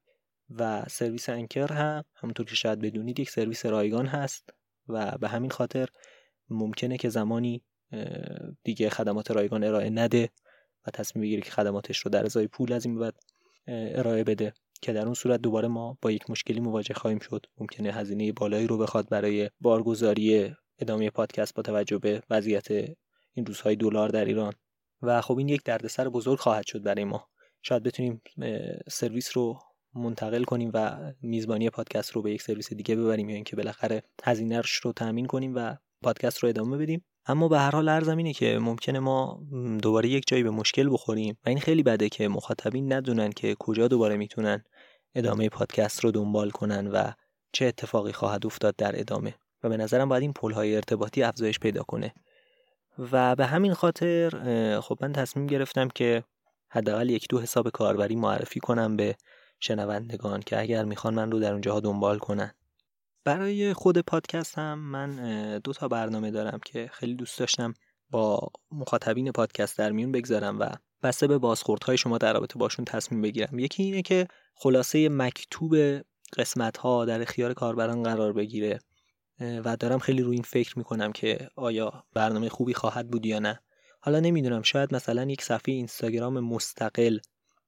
و 0.50 0.84
سرویس 0.88 1.28
انکر 1.28 1.72
هم 1.72 2.04
همونطور 2.14 2.46
که 2.46 2.54
شاید 2.54 2.80
بدونید 2.80 3.20
یک 3.20 3.30
سرویس 3.30 3.66
رایگان 3.66 4.06
هست 4.06 4.50
و 4.88 5.18
به 5.18 5.28
همین 5.28 5.50
خاطر 5.50 5.88
ممکنه 6.50 6.96
که 6.96 7.08
زمانی 7.08 7.62
دیگه 8.64 8.90
خدمات 8.90 9.30
رایگان 9.30 9.64
ارائه 9.64 9.90
نده. 9.90 10.30
و 10.86 10.90
تصمیم 10.90 11.22
بگیره 11.22 11.42
که 11.42 11.50
خدماتش 11.50 11.98
رو 11.98 12.10
در 12.10 12.24
ازای 12.24 12.46
پول 12.46 12.72
از 12.72 12.86
این 12.86 12.98
بعد 12.98 13.14
ارائه 13.68 14.24
بده 14.24 14.54
که 14.82 14.92
در 14.92 15.04
اون 15.04 15.14
صورت 15.14 15.40
دوباره 15.40 15.68
ما 15.68 15.98
با 16.02 16.10
یک 16.10 16.30
مشکلی 16.30 16.60
مواجه 16.60 16.94
خواهیم 16.94 17.18
شد. 17.18 17.46
ممکنه 17.58 17.92
هزینه 17.92 18.32
بالایی 18.32 18.66
رو 18.66 18.78
بخواد 18.78 19.08
برای 19.08 19.50
بارگذاری 19.60 20.54
ادامه 20.78 21.10
پادکست 21.10 21.54
با 21.54 21.62
توجه 21.62 21.98
به 21.98 22.22
وضعیت 22.30 22.70
این 23.32 23.46
روزهای 23.46 23.76
دلار 23.76 24.08
در 24.08 24.24
ایران. 24.24 24.52
و 25.02 25.20
خب 25.20 25.38
این 25.38 25.48
یک 25.48 25.62
دردسر 25.64 26.08
بزرگ 26.08 26.38
خواهد 26.38 26.66
شد 26.66 26.82
برای 26.82 27.04
ما. 27.04 27.28
شاید 27.62 27.82
بتونیم 27.82 28.22
سرویس 28.88 29.36
رو 29.36 29.58
منتقل 29.94 30.44
کنیم 30.44 30.70
و 30.74 31.12
میزبانی 31.22 31.70
پادکست 31.70 32.10
رو 32.10 32.22
به 32.22 32.32
یک 32.32 32.42
سرویس 32.42 32.72
دیگه 32.72 32.96
ببریم 32.96 33.28
یا 33.28 33.34
اینکه 33.34 33.56
بالاخره 33.56 34.02
هزینهش 34.24 34.70
رو 34.70 34.92
تامین 34.92 35.26
کنیم 35.26 35.52
و 35.54 35.76
پادکست 36.02 36.38
رو 36.38 36.48
ادامه 36.48 36.76
بدیم. 36.76 37.04
اما 37.30 37.48
به 37.48 37.58
هر 37.58 37.70
حال 37.70 37.88
ارزم 37.88 38.16
اینه 38.16 38.32
که 38.32 38.58
ممکنه 38.58 38.98
ما 38.98 39.40
دوباره 39.82 40.08
یک 40.08 40.24
جایی 40.26 40.42
به 40.42 40.50
مشکل 40.50 40.92
بخوریم 40.92 41.38
و 41.46 41.48
این 41.48 41.60
خیلی 41.60 41.82
بده 41.82 42.08
که 42.08 42.28
مخاطبین 42.28 42.92
ندونن 42.92 43.30
که 43.32 43.56
کجا 43.58 43.88
دوباره 43.88 44.16
می‌تونن 44.16 44.64
ادامه 45.14 45.48
پادکست 45.48 46.04
رو 46.04 46.10
دنبال 46.10 46.50
کنن 46.50 46.86
و 46.86 47.12
چه 47.52 47.66
اتفاقی 47.66 48.12
خواهد 48.12 48.46
افتاد 48.46 48.76
در 48.76 49.00
ادامه. 49.00 49.34
و 49.62 49.68
به 49.68 49.76
نظرم 49.76 50.08
باید 50.08 50.22
این 50.22 50.32
پلهای 50.32 50.76
ارتباطی 50.76 51.22
افزایش 51.22 51.58
پیدا 51.58 51.82
کنه. 51.82 52.14
و 53.12 53.36
به 53.36 53.46
همین 53.46 53.74
خاطر 53.74 54.30
خب 54.80 54.98
من 55.00 55.12
تصمیم 55.12 55.46
گرفتم 55.46 55.88
که 55.88 56.24
حداقل 56.68 57.10
یک 57.10 57.26
دو 57.28 57.40
حساب 57.40 57.68
کاربری 57.68 58.16
معرفی 58.16 58.60
کنم 58.60 58.96
به 58.96 59.16
شنوندگان 59.60 60.40
که 60.40 60.60
اگر 60.60 60.84
می‌خوان 60.84 61.14
من 61.14 61.30
رو 61.30 61.40
در 61.40 61.52
اونجاها 61.52 61.80
دنبال 61.80 62.18
کنن. 62.18 62.54
برای 63.24 63.74
خود 63.74 63.98
پادکست 63.98 64.58
هم 64.58 64.78
من 64.78 65.58
دو 65.58 65.72
تا 65.72 65.88
برنامه 65.88 66.30
دارم 66.30 66.60
که 66.64 66.90
خیلی 66.92 67.14
دوست 67.14 67.38
داشتم 67.38 67.74
با 68.10 68.48
مخاطبین 68.72 69.32
پادکست 69.32 69.78
در 69.78 69.92
میون 69.92 70.12
بگذارم 70.12 70.60
و 70.60 70.70
بسته 71.02 71.26
به 71.26 71.38
بازخوردهای 71.38 71.98
شما 71.98 72.18
در 72.18 72.32
رابطه 72.32 72.58
باشون 72.58 72.84
تصمیم 72.84 73.22
بگیرم. 73.22 73.58
یکی 73.58 73.82
اینه 73.82 74.02
که 74.02 74.28
خلاصه 74.54 75.08
مکتوب 75.08 75.76
قسمت 76.36 76.76
ها 76.76 77.04
در 77.04 77.22
اختیار 77.22 77.54
کاربران 77.54 78.02
قرار 78.02 78.32
بگیره 78.32 78.78
و 79.40 79.76
دارم 79.76 79.98
خیلی 79.98 80.22
روی 80.22 80.34
این 80.34 80.42
فکر 80.42 80.78
می‌کنم 80.78 81.12
که 81.12 81.48
آیا 81.56 82.04
برنامه 82.14 82.48
خوبی 82.48 82.74
خواهد 82.74 83.10
بود 83.10 83.26
یا 83.26 83.38
نه. 83.38 83.60
حالا 84.00 84.20
نمی‌دونم 84.20 84.62
شاید 84.62 84.94
مثلا 84.94 85.24
یک 85.24 85.42
صفحه 85.42 85.74
اینستاگرام 85.74 86.40
مستقل 86.40 87.18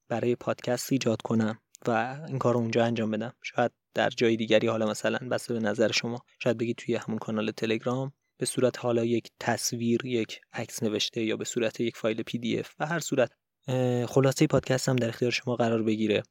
برای 0.09 0.37
پادکست 0.37 0.93
ایجاد 0.93 1.23
کنم. 1.23 1.59
و 1.89 2.19
این 2.29 2.39
کار 2.39 2.55
رو 2.55 2.61
اونجا 2.61 2.85
انجام 2.85 3.11
بدم. 3.11 3.33
شاید 3.43 3.73
در 3.95 4.11
جای 4.11 4.37
دیگری 4.37 4.67
حالا 4.67 4.87
مثلا 4.87 5.19
بسته 5.31 5.55
به 5.55 5.61
نظر 5.61 5.93
شما 5.93 6.19
شاید 6.39 6.59
بگید 6.59 6.77
توی 6.77 6.95
همون 6.95 7.19
کانال 7.19 7.51
تلگرام 7.51 8.13
به 8.39 8.47
صورت 8.47 8.79
حالا 8.79 9.05
یک 9.05 9.31
تصویر 9.41 10.07
یک 10.07 10.41
عکس 10.53 10.83
نوشته 10.83 11.23
یا 11.23 11.37
به 11.37 11.45
صورت 11.45 11.81
یک 11.81 11.97
فایل 11.97 12.23
پی 12.23 12.39
دی 12.39 12.59
اف 12.59 12.75
و 12.79 12.87
هر 12.87 12.99
صورت 12.99 13.31
خلاصه 14.09 14.47
پادکست 14.47 14.89
هم 14.89 14.97
در 14.97 15.09
اختیار 15.09 15.31
شما 15.31 15.57
قرار 15.57 15.83
بگیره. 15.83 16.23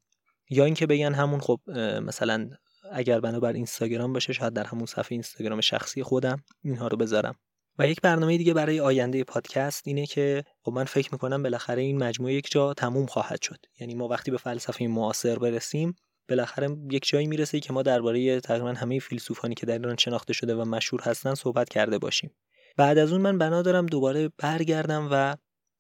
یا 0.50 0.66
اینکه 0.66 0.88
بگن 0.88 1.14
همون 1.14 1.40
خب 1.40 1.60
مثلا 2.04 2.50
اگر 2.92 3.20
بنابر 3.20 3.54
اینستاگرام 3.54 4.14
باشه 4.14 4.34
شاید 4.34 4.54
در 4.54 4.64
همون 4.64 4.86
صفحه 4.86 5.12
اینستاگرام 5.12 5.62
شخصی 5.62 6.04
خودم 6.04 6.44
اینها 6.64 6.88
رو 6.88 6.98
بذارم. 6.98 7.36
و 7.82 7.88
یک 7.88 8.02
برنامه 8.02 8.38
دیگه 8.38 8.54
برای 8.54 8.80
آینده 8.80 9.24
پادکست 9.24 9.88
اینه 9.88 10.06
که 10.06 10.44
خب 10.66 10.72
من 10.72 10.84
فکر 10.84 11.10
می‌کنم 11.12 11.44
بالاخره 11.44 11.82
این 11.82 12.04
مجموعه 12.04 12.34
یک 12.34 12.52
جا 12.52 12.74
تموم 12.74 13.06
خواهد 13.06 13.42
شد. 13.42 13.58
یعنی 13.80 13.96
ما 13.96 14.08
وقتی 14.08 14.32
به 14.32 14.38
فلسفه 14.38 14.88
معاصر 14.88 15.40
برسیم 15.40 15.96
بالاخره 16.30 16.78
یک 16.92 17.08
جایی 17.08 17.28
می‌رسه 17.28 17.60
که 17.60 17.74
ما 17.74 17.82
درباره 17.82 18.40
تقریبا 18.40 18.74
همه 18.74 19.00
فیلسوفانی 19.00 19.56
که 19.56 19.66
در 19.66 19.78
ایران 19.78 19.96
شناخته 19.98 20.34
شده 20.34 20.56
و 20.56 20.66
مشهور 20.66 21.02
هستن 21.02 21.34
صحبت 21.34 21.70
کرده 21.70 21.98
باشیم. 21.98 22.32
بعد 22.78 22.98
از 22.98 23.12
اون 23.12 23.22
من 23.22 23.38
بنا 23.38 23.62
دارم 23.62 23.86
دوباره 23.86 24.32
برگردم 24.38 25.08
و 25.12 25.36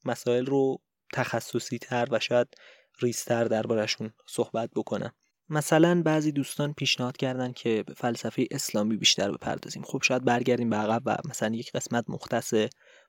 مسائل 0.05 0.45
رو 0.45 0.81
تخصصی 1.13 1.77
تر 1.77 2.07
و 2.11 2.19
شاید 2.19 2.47
ریستر 3.01 3.43
دربارهشون 3.43 4.13
صحبت 4.27 4.69
بکنم. 4.75 5.11
مثلا 5.51 6.01
بعضی 6.01 6.31
دوستان 6.31 6.73
پیشنهاد 6.73 7.17
کردن 7.17 7.51
که 7.51 7.83
به 7.87 7.93
فلسفه 7.93 8.47
اسلامی 8.51 8.97
بیشتر 8.97 9.31
بپردازیم. 9.31 9.83
خب 9.83 10.01
شاید 10.03 10.25
برگردیم 10.25 10.69
به 10.69 10.75
عقب 10.75 11.01
و 11.05 11.17
مثلا 11.29 11.55
یک 11.55 11.71
قسمت 11.71 12.05
مختص 12.07 12.53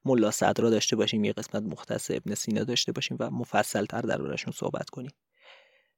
ملا 0.05 0.31
صدرا 0.31 0.71
داشته 0.71 0.97
باشیم 0.97 1.25
یک 1.25 1.35
قسمت 1.35 1.63
مختص 1.63 2.11
ابن 2.11 2.35
سینا 2.35 2.65
داشته 2.65 2.93
باشیم 2.93 3.17
و 3.21 3.31
مفصل 3.31 3.85
تر 3.85 4.01
دربارهشون 4.01 4.53
صحبت 4.57 4.91
کنیم. 4.91 5.11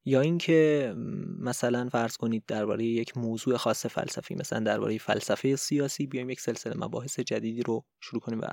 یا 0.04 0.20
اینکه 0.20 0.94
مثلا 1.38 1.88
فرض 1.88 2.16
کنید 2.16 2.44
درباره 2.46 2.84
یک 2.84 3.16
موضوع 3.16 3.56
خاص 3.56 3.86
فلسفی 3.86 4.34
مثلا 4.34 4.60
درباره 4.60 4.98
فلسفه 4.98 5.56
سیاسی 5.56 6.06
بیایم 6.06 6.30
یک 6.30 6.40
سلسله 6.40 6.74
مباحث 6.76 7.20
جدیدی 7.20 7.62
رو 7.62 7.84
شروع 8.00 8.20
کنیم 8.20 8.40
و 8.40 8.44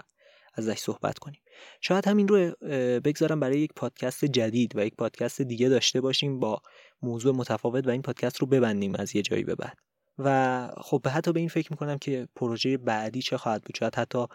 ازش 0.53 0.77
صحبت 0.77 1.19
کنیم. 1.19 1.41
شاید 1.81 2.07
همین 2.07 2.27
رو 2.27 2.51
بگذارم 2.99 3.39
برای 3.39 3.59
یک 3.59 3.73
پادکست 3.75 4.25
جدید 4.25 4.75
و 4.75 4.85
یک 4.85 4.95
پادکست 4.95 5.41
دیگه 5.41 5.69
داشته 5.69 6.01
باشیم 6.01 6.39
با 6.39 6.61
موضوع 7.01 7.35
متفاوت 7.35 7.87
و 7.87 7.89
این 7.89 8.01
پادکست 8.01 8.37
رو 8.37 8.47
ببندیم 8.47 8.95
از 8.95 9.15
یه 9.15 9.21
جایی 9.21 9.43
به 9.43 9.55
بعد. 9.55 9.77
و 10.17 10.67
خب 10.77 11.07
حتی 11.07 11.33
به 11.33 11.39
این 11.39 11.49
فکر 11.49 11.67
می‌کنم 11.71 11.97
که 11.97 12.27
پروژه 12.35 12.77
بعدی 12.77 13.21
چه 13.21 13.37
خواهد 13.37 13.63
بود؟ 13.63 13.75
شاید 13.77 13.95
حتی 13.95 14.25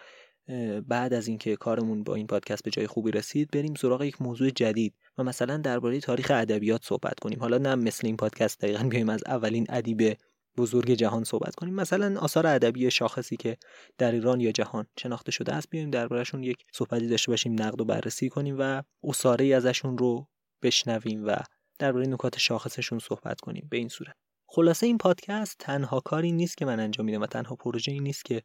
بعد 0.88 1.14
از 1.14 1.28
اینکه 1.28 1.56
کارمون 1.56 2.02
با 2.02 2.14
این 2.14 2.26
پادکست 2.26 2.62
به 2.62 2.70
جای 2.70 2.86
خوبی 2.86 3.10
رسید 3.10 3.50
بریم 3.50 3.74
سراغ 3.74 4.02
یک 4.02 4.22
موضوع 4.22 4.50
جدید 4.50 4.94
و 5.18 5.24
مثلا 5.24 5.56
درباره 5.56 6.00
تاریخ 6.00 6.30
ادبیات 6.34 6.84
صحبت 6.84 7.20
کنیم. 7.20 7.40
حالا 7.40 7.58
نه 7.58 7.74
مثل 7.74 8.06
این 8.06 8.16
پادکست 8.16 8.60
دقیقا 8.60 8.84
بیایم 8.84 9.08
از 9.08 9.22
اولین 9.26 9.66
ادیب 9.68 10.16
بزرگ 10.56 10.90
جهان 10.90 11.24
صحبت 11.24 11.54
کنیم. 11.54 11.74
مثلا 11.74 12.20
آثار 12.20 12.46
ادبی 12.46 12.90
شاخصی 12.90 13.36
که 13.36 13.56
در 13.98 14.12
ایران 14.12 14.40
یا 14.40 14.52
جهان 14.52 14.86
شناخته 14.98 15.32
شده 15.32 15.54
است 15.54 15.70
بیایم 15.70 15.90
دربارهشون 15.90 16.42
یک 16.42 16.56
صحبتی 16.72 17.08
داشته 17.08 17.32
باشیم 17.32 17.62
نقد 17.62 17.80
و 17.80 17.84
بررسی 17.84 18.28
کنیم 18.28 18.56
و 18.58 18.82
اساره 19.04 19.46
ازشون 19.46 19.98
رو 19.98 20.28
بشنویم 20.62 21.26
و 21.26 21.36
درباره 21.78 22.06
نکات 22.06 22.38
شاخصشون 22.38 22.98
صحبت 22.98 23.40
کنیم. 23.40 23.68
به 23.70 23.76
این 23.76 23.88
صورت. 23.88 24.14
خلاصه 24.48 24.86
این 24.86 24.98
پادکست 24.98 25.56
تنها 25.58 26.00
کاری 26.00 26.32
نیست 26.32 26.56
که 26.56 26.64
من 26.64 26.80
انجام 26.80 27.06
میدم 27.06 27.20
و 27.20 27.26
تنها 27.26 27.56
پروژه 27.56 27.92
ای 27.92 28.00
نیست 28.00 28.24
که 28.24 28.42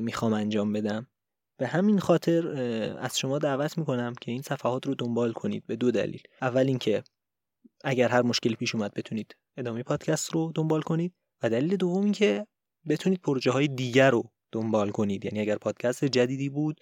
می‌خوام 0.00 0.32
انجام 0.32 0.72
بدم. 0.72 1.06
به 1.58 1.66
همین 1.66 1.98
خاطر 1.98 2.48
از 2.98 3.18
شما 3.18 3.38
دعوت 3.38 3.78
می‌کنم 3.78 4.14
که 4.20 4.32
این 4.32 4.42
صفحات 4.42 4.86
رو 4.86 4.94
دنبال 4.94 5.32
کنید. 5.32 5.66
به 5.66 5.76
دو 5.76 5.90
دلیل. 5.90 6.22
اول 6.42 6.66
اینکه 6.66 7.04
اگر 7.84 8.08
هر 8.08 8.22
مشکلی 8.22 8.54
پیش 8.54 8.74
اومد 8.74 8.94
بتونید 8.94 9.36
ادامه 9.56 9.82
پادکست 9.82 10.30
رو 10.32 10.52
دنبال 10.54 10.82
کنید. 10.82 11.14
و 11.42 11.50
دلیل 11.50 11.76
دوم 11.76 12.12
که 12.12 12.46
بتونید 12.88 13.20
پروژه 13.20 13.50
های 13.50 13.68
دیگر 13.68 14.10
رو 14.10 14.30
دنبال 14.52 14.90
کنید. 14.90 15.24
یعنی 15.24 15.40
اگر 15.40 15.56
پادکست 15.56 16.04
جدیدی 16.04 16.48
بود 16.48 16.80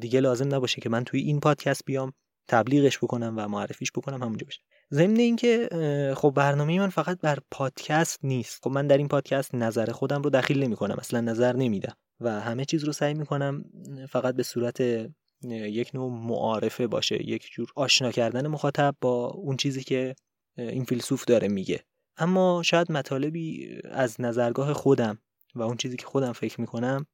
دیگه 0.00 0.20
لازم 0.20 0.54
نباشه 0.54 0.80
که 0.80 0.88
من 0.88 1.04
توی 1.04 1.20
این 1.20 1.40
پادکست 1.40 1.82
بیام 1.86 2.12
تبلیغش 2.48 2.98
بکنم 2.98 3.34
و 3.36 3.48
معرفیش 3.48 3.92
بکنم 3.92 4.22
همونجا 4.22 4.46
بشه. 4.46 4.60
ضمن 4.92 5.16
اینکه 5.16 5.68
خب 6.16 6.30
برنامه 6.36 6.78
من 6.78 6.88
فقط 6.88 7.20
بر 7.20 7.38
پادکست 7.50 8.18
نیست. 8.22 8.64
خب 8.64 8.70
من 8.70 8.86
در 8.86 8.98
این 8.98 9.08
پادکست 9.08 9.54
نظر 9.54 9.90
خودم 9.90 10.22
رو 10.22 10.30
دخیل 10.30 10.62
نمی 10.62 10.76
کنم 10.76 10.96
اصلا 10.98 11.20
نظر 11.20 11.56
نمیدم. 11.56 11.96
و 12.20 12.40
همه 12.40 12.64
چیز 12.64 12.84
رو 12.84 12.92
سعی 12.92 13.14
می‌کنم 13.14 13.64
فقط 14.08 14.34
به 14.34 14.42
صورت 14.42 14.82
یک 15.44 15.90
نوع 15.94 16.12
معارفه 16.12 16.86
باشه 16.86 17.28
یک 17.28 17.50
جور 17.52 17.68
آشنا 17.76 18.10
کردن 18.12 18.46
مخاطب 18.46 18.96
با 19.00 19.26
اون 19.26 19.56
چیزی 19.56 19.84
که 19.84 20.14
این 20.58 20.84
فیلسوف 20.84 21.24
داره 21.24 21.48
میگه. 21.48 21.84
اما 22.16 22.62
شاید 22.64 22.92
مطالبی 22.92 23.68
از 23.84 24.20
نظرگاه 24.20 24.72
خودم 24.72 25.18
و 25.54 25.62
اون 25.62 25.76
چیزی 25.76 25.96
که 25.96 26.06
خودم 26.06 26.32
فکر 26.32 26.60
می‌کنم 26.60 27.06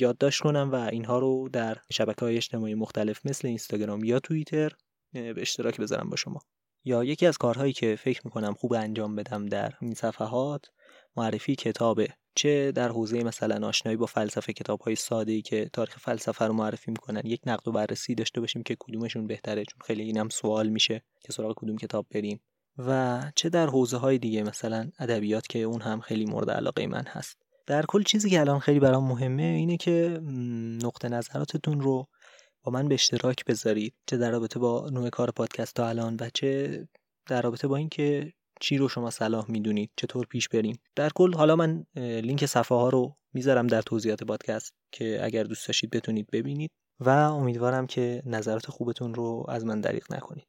یادداشت 0.00 0.42
کنم 0.42 0.72
و 0.72 0.74
اینها 0.74 1.18
رو 1.18 1.48
در 1.52 1.78
شبکه 1.92 2.20
های 2.20 2.36
اجتماعی 2.36 2.74
مختلف 2.74 3.26
مثل 3.26 3.48
اینستاگرام 3.48 4.04
یا 4.04 4.20
توییتر 4.20 4.72
به 5.12 5.34
اشتراک 5.36 5.80
بذارم 5.80 6.10
با 6.10 6.16
شما. 6.16 6.40
یا 6.84 7.04
یکی 7.04 7.26
از 7.26 7.38
کارهایی 7.38 7.72
که 7.72 7.96
فکر 7.96 8.20
می‌کنم 8.24 8.54
خوب 8.54 8.72
انجام 8.72 9.16
بدم 9.16 9.46
در 9.46 9.74
این 9.80 9.94
صفحات 9.94 10.70
معرفی 11.16 11.54
کتابه 11.54 12.08
چه 12.34 12.72
در 12.72 12.88
حوزه 12.88 13.24
مثلا 13.24 13.68
آشنایی 13.68 13.96
با 13.96 14.06
فلسفه 14.06 14.52
کتاب 14.52 14.80
های 14.80 14.96
ساده 14.96 15.32
ای 15.32 15.42
که 15.42 15.70
تاریخ 15.72 15.98
فلسفه 15.98 16.44
رو 16.44 16.52
معرفی 16.52 16.90
می‌کنن 16.90 17.22
یک 17.24 17.40
نقد 17.46 17.68
و 17.68 17.72
بررسی 17.72 18.14
داشته 18.14 18.40
باشیم 18.40 18.62
که 18.62 18.76
کدومشون 18.80 19.26
بهتره؟ 19.26 19.64
چون 19.64 19.78
خیلی 19.84 20.02
اینم 20.02 20.28
سوال 20.28 20.68
میشه 20.68 21.02
که 21.24 21.32
سراغ 21.32 21.54
کدوم 21.56 21.76
کتاب 21.76 22.06
بریم. 22.10 22.40
و 22.78 23.22
چه 23.36 23.48
در 23.48 23.66
حوزه 23.66 23.96
های 23.96 24.18
دیگه 24.18 24.42
مثلا 24.42 24.90
ادبیات 24.98 25.46
که 25.46 25.58
اون 25.58 25.80
هم 25.80 26.00
خیلی 26.00 26.24
مورد 26.24 26.50
علاقه 26.50 26.86
من 26.86 27.04
هست. 27.06 27.36
در 27.66 27.84
کل 27.88 28.02
چیزی 28.02 28.30
که 28.30 28.40
الان 28.40 28.58
خیلی 28.58 28.80
برام 28.80 29.08
مهمه 29.08 29.42
اینه 29.42 29.76
که 29.76 30.20
نقطه 30.82 31.08
نظراتتون 31.08 31.80
رو 31.80 32.06
با 32.62 32.72
من 32.72 32.88
به 32.88 32.94
اشتراک 32.94 33.44
بذارید. 33.44 33.94
چه 34.06 34.16
در 34.16 34.30
رابطه 34.30 34.58
با 34.58 34.88
نوع 34.92 35.10
کار 35.10 35.30
پادکست 35.30 35.74
تا 35.74 35.88
الان 35.88 36.16
و 36.20 36.30
چه 36.34 36.80
در 37.26 37.42
رابطه 37.42 37.68
با 37.68 37.76
اینکه 37.76 38.32
چی 38.60 38.78
رو 38.78 38.88
شما 38.88 39.10
صلاح 39.10 39.50
می‌دونید؟ 39.50 39.90
چطور 39.96 40.26
پیش 40.26 40.48
بریم؟ 40.48 40.78
در 40.96 41.10
کل 41.14 41.34
حالا 41.34 41.56
من 41.56 41.86
لینک 41.96 42.46
صفحه 42.46 42.78
ها 42.78 42.88
رو 42.88 43.16
می‌ذارم 43.32 43.66
در 43.66 43.82
توضیحات 43.82 44.24
پادکست 44.24 44.74
که 44.92 45.24
اگر 45.24 45.42
دوست 45.42 45.66
داشتید 45.66 45.90
بتونید 45.90 46.30
ببینید 46.32 46.70
و 47.00 47.08
امیدوارم 47.10 47.86
که 47.86 48.22
نظرات 48.26 48.70
خوبتون 48.70 49.14
رو 49.14 49.46
از 49.48 49.64
من 49.64 49.80
دریغ 49.80 50.12
نکنید. 50.14 50.46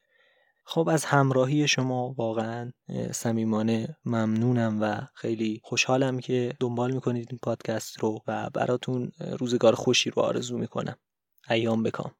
خب 0.65 0.89
از 0.89 1.05
همراهی 1.05 1.67
شما 1.67 2.13
واقعا 2.17 2.71
صمیمانه 3.11 3.97
ممنونم 4.05 4.81
و 4.81 5.01
خیلی 5.13 5.61
خوشحالم 5.63 6.19
که 6.19 6.53
دنبال 6.59 6.91
می‌کنید 6.91 7.27
این 7.29 7.39
پادکست 7.43 7.99
رو 7.99 8.21
و 8.27 8.49
براتون 8.49 9.11
روزگار 9.39 9.75
خوشی 9.75 10.09
رو 10.09 10.21
آرزو 10.21 10.57
می‌کنم. 10.57 10.95
ایام 11.49 11.83
بکام. 11.83 12.11